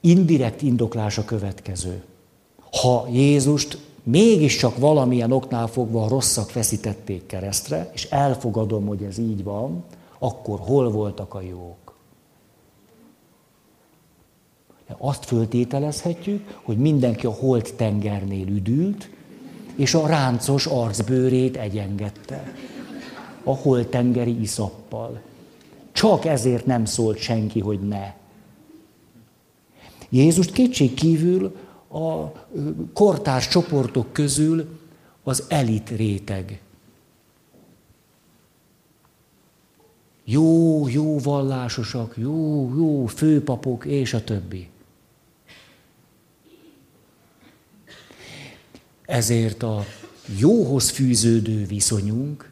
[0.00, 2.04] Indirekt indoklás a következő.
[2.70, 9.42] Ha Jézust mégiscsak valamilyen oknál fogva a rosszak feszítették keresztre, és elfogadom, hogy ez így
[9.42, 9.84] van,
[10.18, 11.87] akkor hol voltak a jók?
[14.96, 19.08] Azt föltételezhetjük, hogy mindenki a holt tengernél üdült,
[19.76, 22.52] és a ráncos arcbőrét egyengette.
[23.44, 25.20] A holt tengeri iszappal.
[25.92, 28.14] Csak ezért nem szólt senki, hogy ne.
[30.08, 31.56] Jézust kétség kívül
[31.88, 32.32] a
[32.92, 34.78] kortárs csoportok közül
[35.22, 36.60] az elit réteg.
[40.24, 44.68] Jó, jó vallásosak, jó, jó főpapok, és a többi.
[49.08, 49.84] Ezért a
[50.38, 52.50] jóhoz fűződő viszonyunk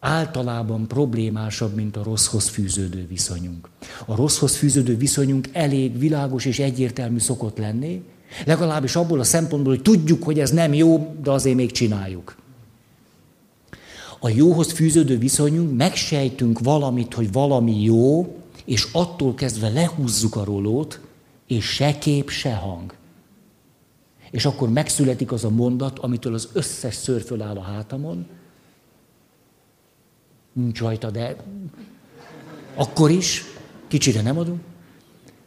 [0.00, 3.68] általában problémásabb, mint a rosszhoz fűződő viszonyunk.
[4.06, 8.02] A rosszhoz fűződő viszonyunk elég világos és egyértelmű szokott lenni,
[8.46, 12.36] legalábbis abból a szempontból, hogy tudjuk, hogy ez nem jó, de azért még csináljuk.
[14.20, 21.00] A jóhoz fűződő viszonyunk, megsejtünk valamit, hogy valami jó, és attól kezdve lehúzzuk a rolót,
[21.46, 22.94] és se kép, se hang.
[24.34, 28.26] És akkor megszületik az a mondat, amitől az összes szőr föláll a hátamon,
[30.52, 31.36] nincs rajta, de
[32.74, 33.42] akkor is
[33.88, 34.60] kicsire nem adunk.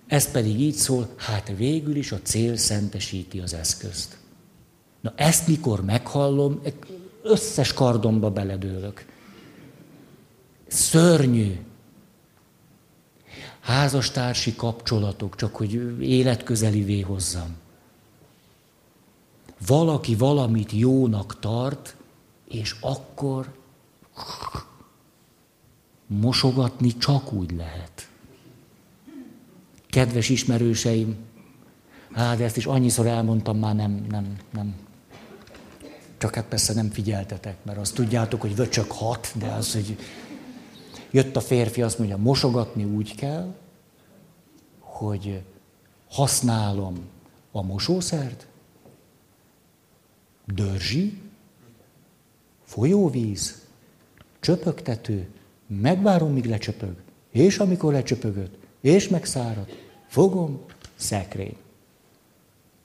[0.05, 4.17] Ez pedig így szól, hát végül is a cél szentesíti az eszközt.
[5.01, 6.61] Na ezt mikor meghallom,
[7.23, 9.05] összes kardomba beledőlök.
[10.67, 11.59] Szörnyű.
[13.59, 17.65] Házastársi kapcsolatok, csak hogy életközelivé hozzam.
[19.65, 21.95] Valaki valamit jónak tart,
[22.47, 23.53] és akkor
[26.07, 28.09] mosogatni csak úgy lehet.
[29.89, 31.15] Kedves ismerőseim,
[32.11, 34.75] hát ezt is annyiszor elmondtam, már nem, nem, nem.
[36.17, 39.97] Csak hát persze nem figyeltetek, mert azt tudjátok, hogy vöcsök hat, de az, hogy
[41.11, 43.55] jött a férfi, azt mondja, mosogatni úgy kell,
[44.79, 45.41] hogy
[46.09, 46.97] használom
[47.51, 48.47] a mosószert,
[50.53, 51.21] dörzsi,
[52.63, 53.61] Folyóvíz,
[54.39, 55.27] csöpögtető,
[55.67, 56.95] megvárom, míg lecsöpög,
[57.31, 59.65] és amikor lecsöpögött, és megszárad,
[60.07, 60.59] fogom,
[60.95, 61.55] szekrény.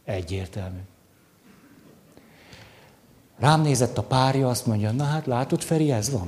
[0.04, 0.78] Egyértelmű.
[3.38, 6.26] Rám nézett a párja, azt mondja, na hát látod, Feri, ez van.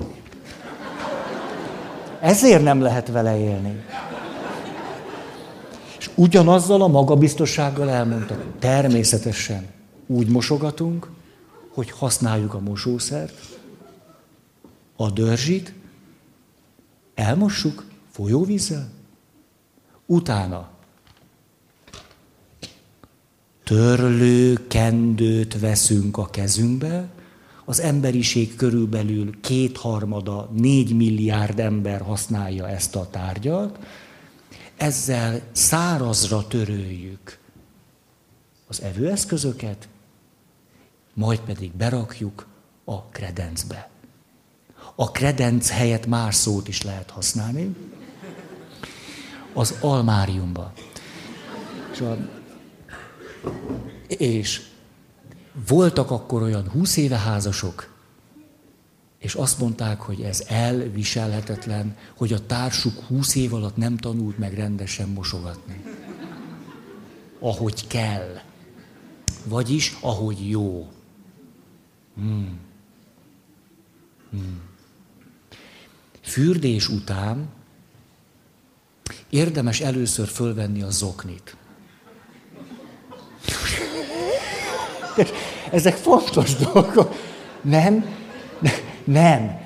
[2.20, 3.84] Ezért nem lehet vele élni.
[5.98, 9.66] És ugyanazzal a magabiztossággal elmondta, természetesen
[10.06, 11.10] úgy mosogatunk,
[11.74, 13.58] hogy használjuk a mosószert,
[14.96, 15.74] a dörzsit,
[17.14, 18.90] elmossuk folyóvízzel,
[20.06, 20.70] utána
[23.64, 27.08] törlő kendőt veszünk a kezünkbe,
[27.64, 33.78] az emberiség körülbelül kétharmada, négy milliárd ember használja ezt a tárgyat,
[34.76, 37.38] ezzel szárazra töröljük
[38.66, 39.88] az evőeszközöket,
[41.14, 42.46] majd pedig berakjuk
[42.84, 43.90] a kredencbe.
[44.94, 47.76] A kredenc helyett más szót is lehet használni.
[49.52, 50.72] Az almáriumba.
[51.92, 52.16] És, a,
[54.06, 54.62] és
[55.68, 57.92] voltak akkor olyan húsz éve házasok,
[59.18, 64.54] és azt mondták, hogy ez elviselhetetlen, hogy a társuk húsz év alatt nem tanult meg
[64.54, 65.84] rendesen mosogatni.
[67.38, 68.38] Ahogy kell.
[69.44, 70.88] Vagyis, ahogy jó.
[72.16, 72.60] Hmm.
[74.30, 74.60] Hmm.
[76.22, 77.48] Fürdés után
[79.30, 81.56] érdemes először fölvenni a zoknit.
[85.70, 87.14] Ezek fontos dolgok.
[87.62, 88.04] Nem?
[88.58, 88.72] Nem.
[89.04, 89.62] Nem.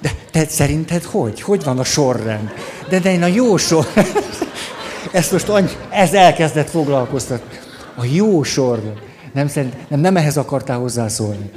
[0.00, 1.40] De te szerinted hogy?
[1.40, 2.52] Hogy van a sorrend?
[2.88, 3.86] De de én a jó sor.
[5.12, 7.58] Ezt most annyi, ez elkezdett foglalkoztatni.
[7.94, 9.00] A jó sorrend.
[9.32, 11.50] Nem, szerint, nem, nem ehhez akartál hozzászólni.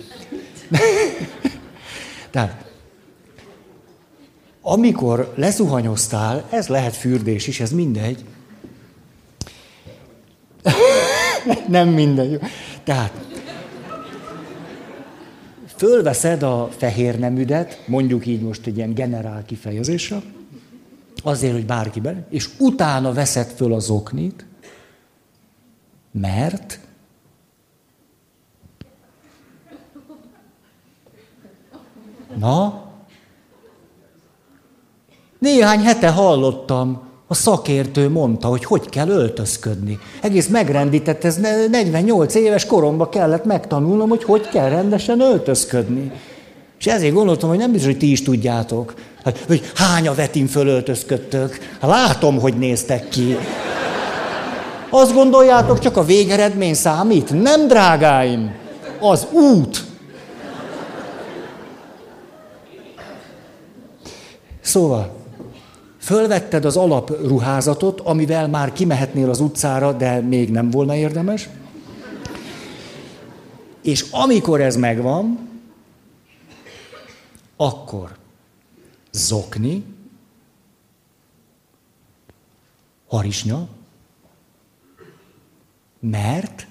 [2.31, 2.65] Tehát,
[4.61, 8.25] amikor lezuhanyoztál, ez lehet fürdés is, ez mindegy.
[11.67, 12.39] nem mindegy.
[12.83, 13.11] Tehát,
[15.75, 20.21] fölveszed a fehér nemüdet, mondjuk így most egy ilyen generál kifejezésre,
[21.23, 24.45] azért, hogy bárki be, és utána veszed föl az oknit,
[26.11, 26.79] mert
[32.37, 32.81] Na?
[35.39, 39.99] Néhány hete hallottam, a szakértő mondta, hogy hogy kell öltözködni.
[40.21, 41.39] Egész megrendített, ez
[41.71, 46.11] 48 éves koromban kellett megtanulnom, hogy hogy kell rendesen öltözködni.
[46.79, 50.47] És ezért gondoltam, hogy nem biztos, hogy ti is tudjátok, hát, hogy hány a vetin
[50.47, 51.57] fölöltözködtök.
[51.81, 53.37] Hát látom, hogy néztek ki.
[54.89, 57.41] Azt gondoljátok, csak a végeredmény számít?
[57.41, 58.51] Nem, drágáim!
[58.99, 59.88] Az út!
[64.69, 65.15] Szóval,
[65.97, 71.49] fölvetted az alapruházatot, amivel már kimehetnél az utcára, de még nem volna érdemes.
[73.81, 75.49] És amikor ez megvan,
[77.55, 78.17] akkor
[79.11, 79.83] zokni,
[83.07, 83.67] harisnya,
[85.99, 86.67] mert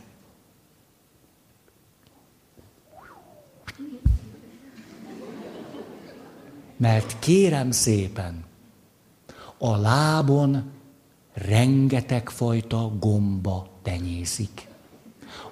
[6.78, 8.44] Mert kérem szépen,
[9.58, 10.70] a lábon
[11.34, 14.68] rengeteg fajta gomba tenyészik.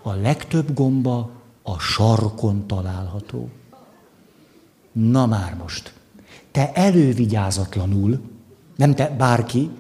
[0.03, 1.31] A legtöbb gomba
[1.63, 3.49] a sarkon található.
[4.93, 5.93] Na már most,
[6.51, 8.21] te elővigyázatlanul,
[8.77, 9.71] nem te bárki,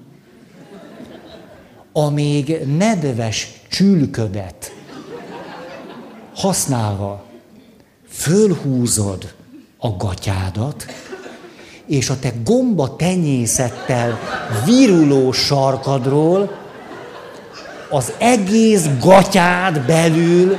[1.92, 4.72] a még nedves csülködet
[6.34, 7.24] használva
[8.08, 9.34] fölhúzod
[9.76, 10.86] a gatyádat,
[11.86, 14.18] és a te gomba tenyészettel
[14.64, 16.50] viruló sarkadról
[17.90, 20.56] az egész gatyád belül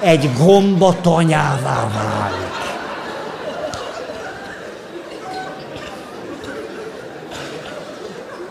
[0.00, 2.46] egy gomba tanyává válik.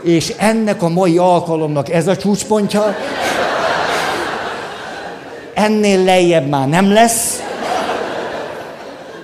[0.01, 2.95] És ennek a mai alkalomnak ez a csúcspontja,
[5.53, 7.46] ennél lejjebb már nem lesz,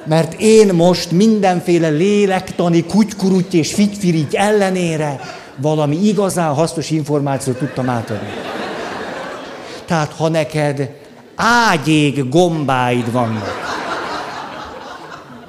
[0.06, 5.20] mert én most mindenféle lélektani kutykuruty és figyfirigy ellenére
[5.56, 8.28] valami igazán hasznos információt tudtam átadni.
[9.86, 10.90] Tehát ha neked
[11.36, 13.74] ágyég gombáid vannak,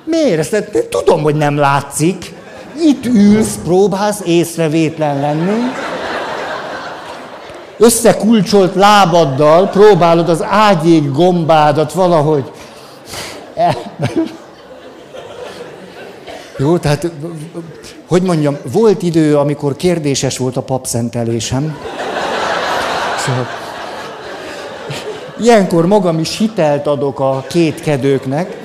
[0.04, 0.38] miért?
[0.38, 2.32] Ezt tudom, hogy nem látszik.
[2.80, 5.60] Itt ülsz, próbálsz észrevétlen lenni.
[7.78, 12.52] Összekulcsolt lábaddal próbálod az ágyék gombádat valahogy
[16.58, 17.10] Jó, tehát,
[18.06, 21.78] hogy mondjam, volt idő, amikor kérdéses volt a papszentelésem.
[23.18, 23.46] Szóval,
[25.40, 28.56] ilyenkor magam is hitelt adok a kétkedőknek.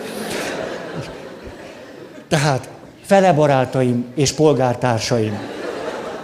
[2.28, 2.70] Tehát,
[3.06, 5.40] fele barátaim és polgártársaim,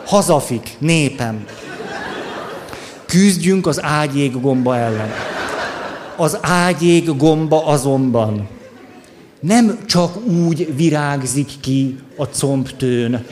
[0.05, 1.45] hazafik, népem,
[3.05, 5.09] küzdjünk az ágyék gomba ellen.
[6.15, 8.54] Az ágyék gomba azonban
[9.39, 13.25] nem csak úgy virágzik ki a combtőn,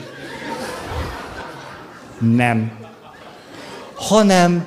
[2.18, 2.72] nem,
[3.94, 4.64] hanem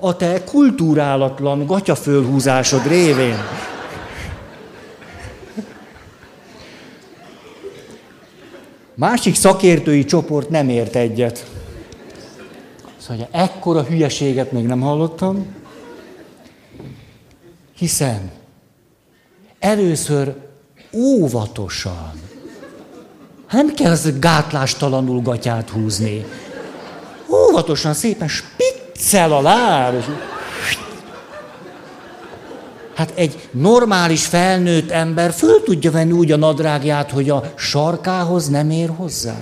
[0.00, 3.36] a te kultúrálatlan gatyafölhúzásod révén.
[8.94, 11.50] Másik szakértői csoport nem ért egyet.
[12.96, 15.46] Szóval ekkora hülyeséget még nem hallottam,
[17.76, 18.30] hiszen
[19.58, 20.34] először
[20.96, 22.12] óvatosan.
[23.50, 26.24] Nem kell az gátlástalanul gatyát húzni.
[27.30, 30.04] Óvatosan, szépen spiccel a láb.
[32.94, 38.70] Hát egy normális felnőtt ember föl tudja venni úgy a nadrágját, hogy a sarkához nem
[38.70, 39.36] ér hozzá.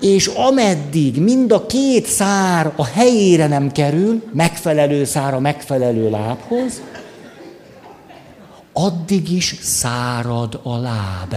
[0.00, 6.82] És ameddig mind a két szár a helyére nem kerül, megfelelő szár a megfelelő lábhoz,
[8.78, 11.34] addig is szárad a láb.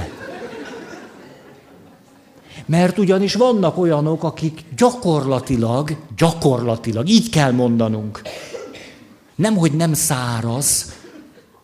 [2.65, 8.21] Mert ugyanis vannak olyanok, akik gyakorlatilag, gyakorlatilag, így kell mondanunk,
[9.35, 10.93] nem, hogy nem száraz,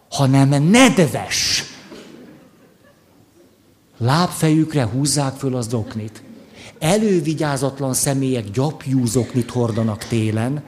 [0.09, 1.63] hanem nedves.
[3.97, 6.23] Lábfejükre húzzák föl az oknit.
[6.80, 10.63] Elővigyázatlan személyek gyapjúzoknit hordanak télen,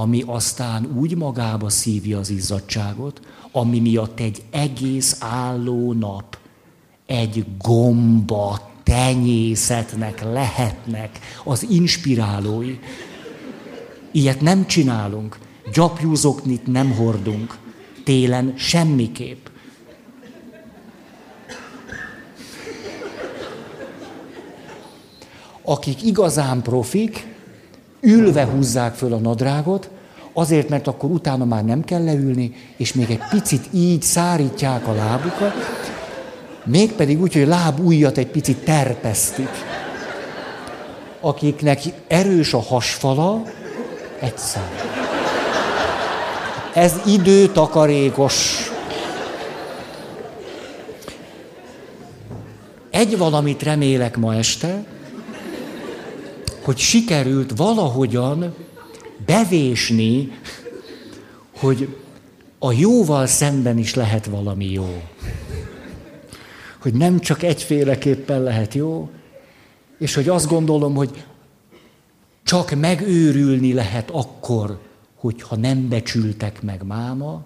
[0.00, 3.20] ami aztán úgy magába szívja az izzadságot,
[3.52, 6.38] ami miatt egy egész álló nap
[7.06, 12.78] egy gomba tenyészetnek lehetnek az inspirálói.
[14.10, 15.38] Ilyet nem csinálunk.
[15.72, 17.58] Gyapjúzoknit nem hordunk.
[18.04, 19.46] Télen semmiképp.
[25.62, 27.35] Akik igazán profik,
[28.06, 29.90] ülve húzzák föl a nadrágot,
[30.32, 34.94] azért, mert akkor utána már nem kell leülni, és még egy picit így szárítják a
[34.94, 35.54] lábukat,
[36.64, 39.48] mégpedig úgy, hogy láb ujjat egy picit terpesztik.
[41.20, 43.42] Akiknek erős a hasfala,
[44.20, 44.70] egyszer.
[46.74, 48.70] Ez időtakarékos.
[52.90, 54.84] Egy valamit remélek ma este,
[56.66, 58.54] hogy sikerült valahogyan
[59.26, 60.32] bevésni,
[61.56, 61.96] hogy
[62.58, 65.02] a jóval szemben is lehet valami jó.
[66.80, 69.10] Hogy nem csak egyféleképpen lehet jó,
[69.98, 71.24] és hogy azt gondolom, hogy
[72.42, 74.80] csak megőrülni lehet akkor,
[75.14, 77.44] hogyha nem becsültek meg máma,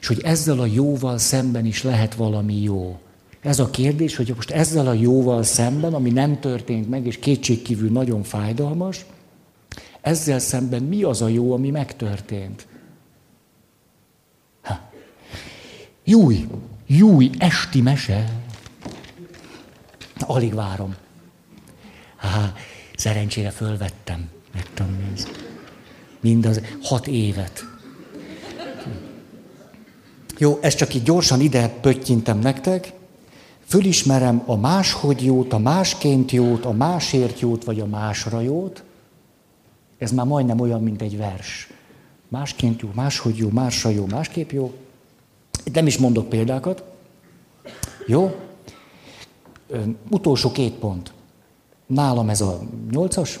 [0.00, 2.98] és hogy ezzel a jóval szemben is lehet valami jó.
[3.40, 7.90] Ez a kérdés, hogy most ezzel a jóval szemben, ami nem történt meg, és kétségkívül
[7.90, 9.04] nagyon fájdalmas,
[10.00, 12.66] ezzel szemben mi az a jó, ami megtörtént?
[14.62, 14.90] Ha.
[16.04, 16.46] Júj,
[16.86, 18.32] júj, esti mese.
[20.18, 20.94] Alig várom.
[22.16, 22.54] Há,
[22.96, 25.30] szerencsére fölvettem, meg tudom nézni.
[26.20, 27.64] Mindaz hat évet.
[30.38, 32.92] Jó, ezt csak így gyorsan ide pöttyintem nektek.
[33.70, 38.84] Fölismerem a máshogy jót, a másként jót, a másért jót, vagy a másra jót.
[39.98, 41.72] Ez már majdnem olyan, mint egy vers.
[42.28, 44.72] Másként jó, máshogy jó, másra jó, másképp jó.
[45.64, 46.84] Itt nem is mondok példákat.
[48.06, 48.40] Jó?
[49.66, 51.12] Ö, utolsó két pont.
[51.86, 52.60] Nálam ez a
[52.90, 53.40] nyolcas.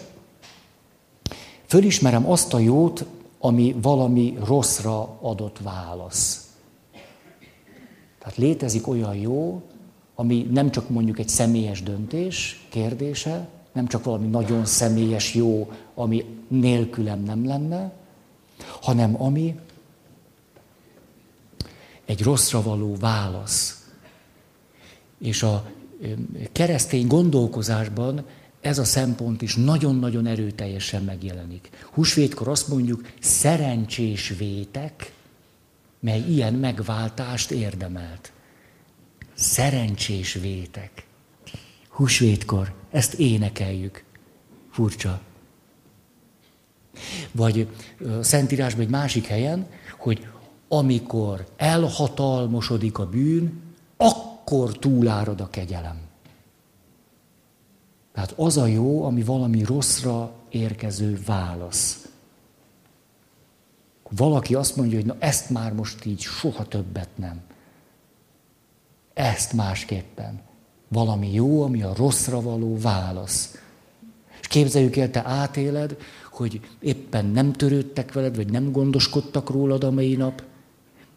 [1.66, 3.04] Fölismerem azt a jót,
[3.38, 6.48] ami valami rosszra adott válasz.
[8.18, 9.62] Tehát létezik olyan jó,
[10.20, 16.24] ami nem csak mondjuk egy személyes döntés kérdése, nem csak valami nagyon személyes jó, ami
[16.48, 17.92] nélkülem nem lenne,
[18.80, 19.58] hanem ami
[22.04, 23.86] egy rosszra való válasz.
[25.18, 25.70] És a
[26.52, 28.24] keresztény gondolkozásban
[28.60, 31.70] ez a szempont is nagyon-nagyon erőteljesen megjelenik.
[31.92, 35.12] Húsvétkor azt mondjuk, szerencsés vétek,
[36.00, 38.32] mely ilyen megváltást érdemelt.
[39.40, 41.06] Szerencsés vétek.
[41.88, 44.04] Húsvétkor ezt énekeljük.
[44.70, 45.20] Furcsa.
[47.32, 47.68] Vagy
[48.20, 49.66] Szentírásban egy másik helyen,
[49.98, 50.26] hogy
[50.68, 53.62] amikor elhatalmosodik a bűn,
[53.96, 56.00] akkor túlárad a kegyelem.
[58.12, 62.08] Tehát az a jó, ami valami rosszra érkező válasz.
[64.10, 67.40] Valaki azt mondja, hogy na ezt már most így soha többet nem.
[69.14, 70.40] Ezt másképpen.
[70.88, 73.58] Valami jó, ami a rosszra való válasz.
[74.40, 75.96] És képzeljük el, te átéled,
[76.30, 80.42] hogy éppen nem törődtek veled, vagy nem gondoskodtak rólad a mai nap,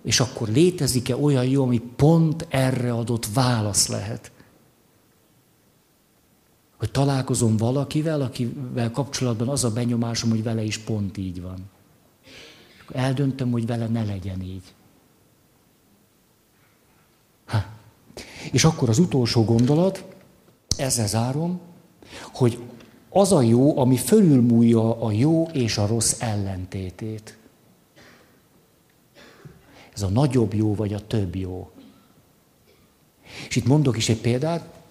[0.04, 4.32] és akkor létezik-e olyan jó, ami pont erre adott válasz lehet?
[6.78, 11.58] Hogy találkozom valakivel, akivel kapcsolatban az a benyomásom, hogy vele is pont így van.
[12.92, 14.64] Eldöntöm, hogy vele ne legyen így.
[18.52, 20.04] És akkor az utolsó gondolat,
[20.78, 21.60] ezzel zárom,
[22.34, 22.60] hogy
[23.10, 27.38] az a jó, ami fölülmúlja a jó és a rossz ellentétét.
[29.94, 31.72] Ez a nagyobb jó, vagy a több jó.
[33.50, 34.82] És itt mondok is egy példát.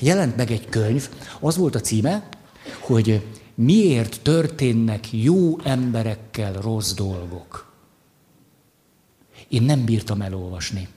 [0.00, 1.08] Jelent meg egy könyv,
[1.40, 2.28] az volt a címe,
[2.80, 7.72] hogy miért történnek jó emberekkel rossz dolgok.
[9.48, 10.88] Én nem bírtam elolvasni.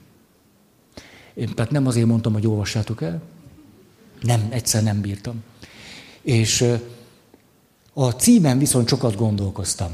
[1.34, 3.22] Én, tehát nem azért mondtam, hogy olvassátok el.
[4.20, 5.42] Nem, egyszer nem bírtam.
[6.22, 6.64] És
[7.92, 9.90] a címen viszont sokat gondolkoztam.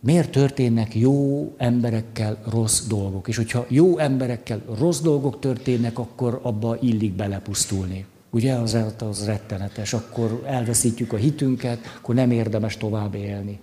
[0.00, 3.28] Miért történnek jó emberekkel rossz dolgok?
[3.28, 8.06] És hogyha jó emberekkel rossz dolgok történnek, akkor abba illik belepusztulni.
[8.30, 13.58] Ugye az, az rettenetes, akkor elveszítjük a hitünket, akkor nem érdemes tovább élni.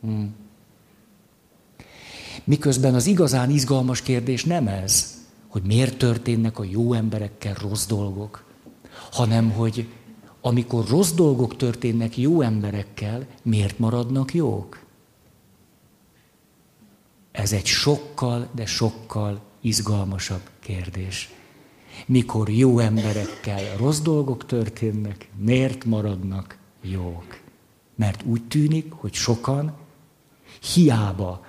[0.00, 0.34] Hmm.
[2.44, 5.21] Miközben az igazán izgalmas kérdés nem ez,
[5.52, 8.44] hogy miért történnek a jó emberekkel rossz dolgok,
[9.10, 9.88] hanem hogy
[10.40, 14.80] amikor rossz dolgok történnek jó emberekkel, miért maradnak jók?
[17.32, 21.30] Ez egy sokkal, de sokkal izgalmasabb kérdés.
[22.06, 27.40] Mikor jó emberekkel rossz dolgok történnek, miért maradnak jók?
[27.94, 29.74] Mert úgy tűnik, hogy sokan
[30.74, 31.46] hiába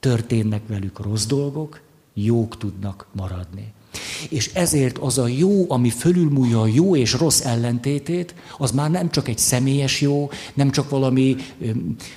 [0.00, 1.84] történnek velük rossz dolgok,
[2.18, 3.72] jók tudnak maradni.
[4.28, 9.10] És ezért az a jó, ami fölülmúlja a jó és rossz ellentétét, az már nem
[9.10, 11.36] csak egy személyes jó, nem csak valami,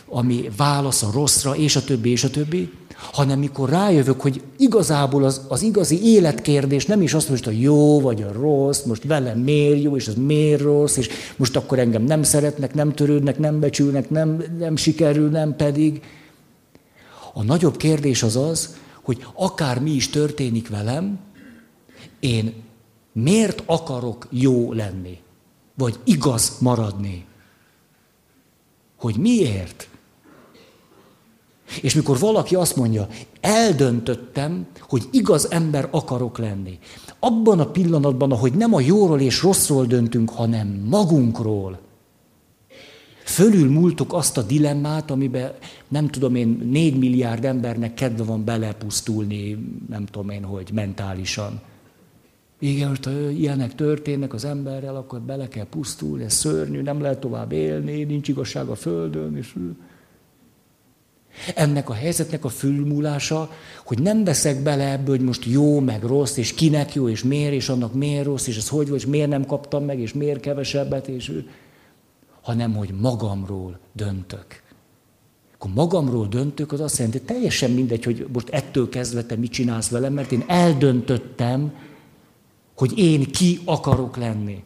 [0.06, 2.72] ami válasz a rosszra, és a többi, és a többi,
[3.12, 8.00] hanem mikor rájövök, hogy igazából az, az igazi életkérdés nem is azt, hogy a jó
[8.00, 12.04] vagy a rossz, most velem miért jó, és az miért rossz, és most akkor engem
[12.04, 16.02] nem szeretnek, nem törődnek, nem becsülnek, nem, nem sikerül, nem pedig.
[17.34, 18.78] A nagyobb kérdés az az,
[19.10, 21.20] hogy akár mi is történik velem,
[22.20, 22.54] én
[23.12, 25.18] miért akarok jó lenni?
[25.76, 27.26] Vagy igaz maradni?
[28.98, 29.90] Hogy miért?
[31.82, 33.08] És mikor valaki azt mondja,
[33.42, 36.80] eldöntöttem, hogy igaz ember akarok lenni.
[37.20, 41.80] Abban a pillanatban, ahogy nem a jóról és rosszról döntünk, hanem magunkról,
[43.30, 45.52] fölül múltuk azt a dilemmát, amiben
[45.88, 49.58] nem tudom én, négy milliárd embernek kedve van belepusztulni,
[49.90, 51.62] nem tudom én, hogy mentálisan.
[52.60, 57.20] Igen, most ha ilyenek történnek az emberrel, akkor bele kell pusztulni, ez szörnyű, nem lehet
[57.20, 59.38] tovább élni, nincs igazság a Földön.
[59.38, 59.56] És...
[61.56, 63.52] Ennek a helyzetnek a fülmúlása,
[63.86, 67.54] hogy nem veszek bele ebből, hogy most jó, meg rossz, és kinek jó, és miért,
[67.54, 70.40] és annak miért rossz, és ez hogy vagy, és miért nem kaptam meg, és miért
[70.40, 71.48] kevesebbet, és ő,
[72.42, 74.62] hanem hogy magamról döntök.
[75.54, 79.52] Akkor magamról döntök, az azt jelenti, hogy teljesen mindegy, hogy most ettől kezdve te mit
[79.52, 81.74] csinálsz velem, mert én eldöntöttem,
[82.76, 84.64] hogy én ki akarok lenni.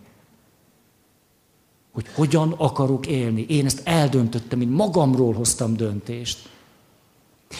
[1.91, 3.45] Hogy hogyan akarok élni.
[3.49, 6.49] Én ezt eldöntöttem, én magamról hoztam döntést.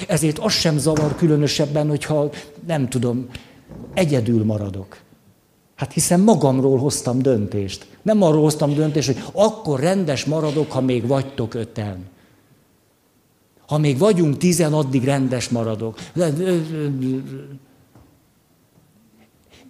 [0.08, 2.30] Ezért az sem zavar különösebben, hogyha
[2.66, 3.30] nem tudom,
[3.94, 4.98] egyedül maradok.
[5.76, 7.88] Hát hiszen magamról hoztam döntést.
[8.02, 12.12] Nem arról hoztam döntést, hogy akkor rendes maradok, ha még vagytok öten.
[13.68, 16.00] Ha még vagyunk tizen, addig rendes maradok.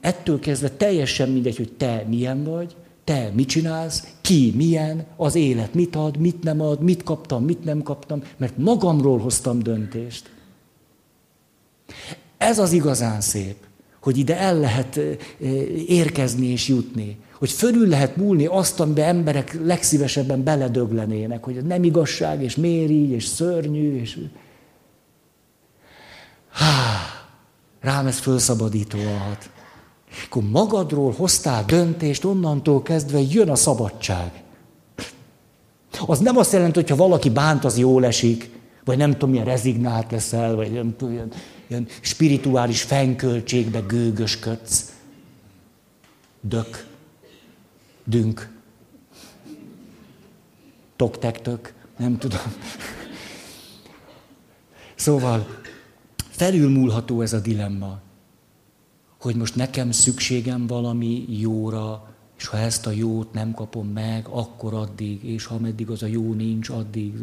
[0.02, 5.74] Ettől kezdve teljesen mindegy, hogy te milyen vagy, te mit csinálsz, ki milyen, az élet
[5.74, 10.30] mit ad, mit nem ad, mit kaptam, mit nem kaptam, mert magamról hoztam döntést.
[12.38, 13.56] Ez az igazán szép,
[14.04, 15.00] hogy ide el lehet
[15.88, 22.44] érkezni és jutni, hogy fölül lehet múlni azt, amiben emberek legszívesebben beledöglenének, hogy nem igazság,
[22.44, 24.20] és miért és szörnyű, és...
[26.52, 27.00] Há,
[27.82, 29.50] rám ez fölszabadító hat.
[30.26, 34.44] Akkor magadról hoztál döntést, onnantól kezdve jön a szabadság.
[36.06, 38.50] Az nem azt jelenti, hogy ha valaki bánt, az jól esik,
[38.86, 41.28] vagy nem tudom, milyen rezignált leszel, vagy nem tudom,
[41.74, 44.94] ilyen spirituális fenyköltségbe gőgösködsz.
[46.42, 46.88] Dök.
[48.04, 48.52] Dünk.
[50.96, 51.74] Toktektök.
[51.98, 52.54] Nem tudom.
[54.96, 55.62] Szóval
[56.30, 58.02] felülmúlható ez a dilemma,
[59.20, 64.74] hogy most nekem szükségem valami jóra, és ha ezt a jót nem kapom meg, akkor
[64.74, 67.14] addig, és ha meddig az a jó nincs, addig.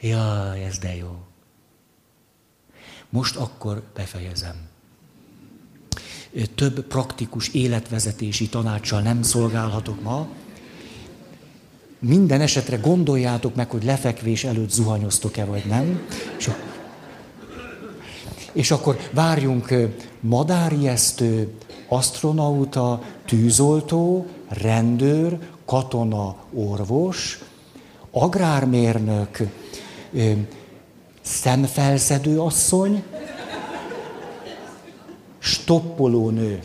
[0.00, 1.18] Jaj, ez de jó.
[3.14, 4.54] Most akkor befejezem.
[6.54, 10.28] Több praktikus életvezetési tanácssal nem szolgálhatok ma.
[11.98, 16.06] Minden esetre gondoljátok meg, hogy lefekvés előtt zuhanyoztok-e, vagy nem.
[16.38, 16.50] És,
[18.52, 19.74] és akkor várjunk
[20.20, 21.52] madárjesztő,
[21.88, 27.38] astronauta, tűzoltó, rendőr, katona, orvos,
[28.10, 29.38] agrármérnök,
[31.24, 33.02] szemfelszedő asszony,
[35.38, 36.62] stoppoló nő.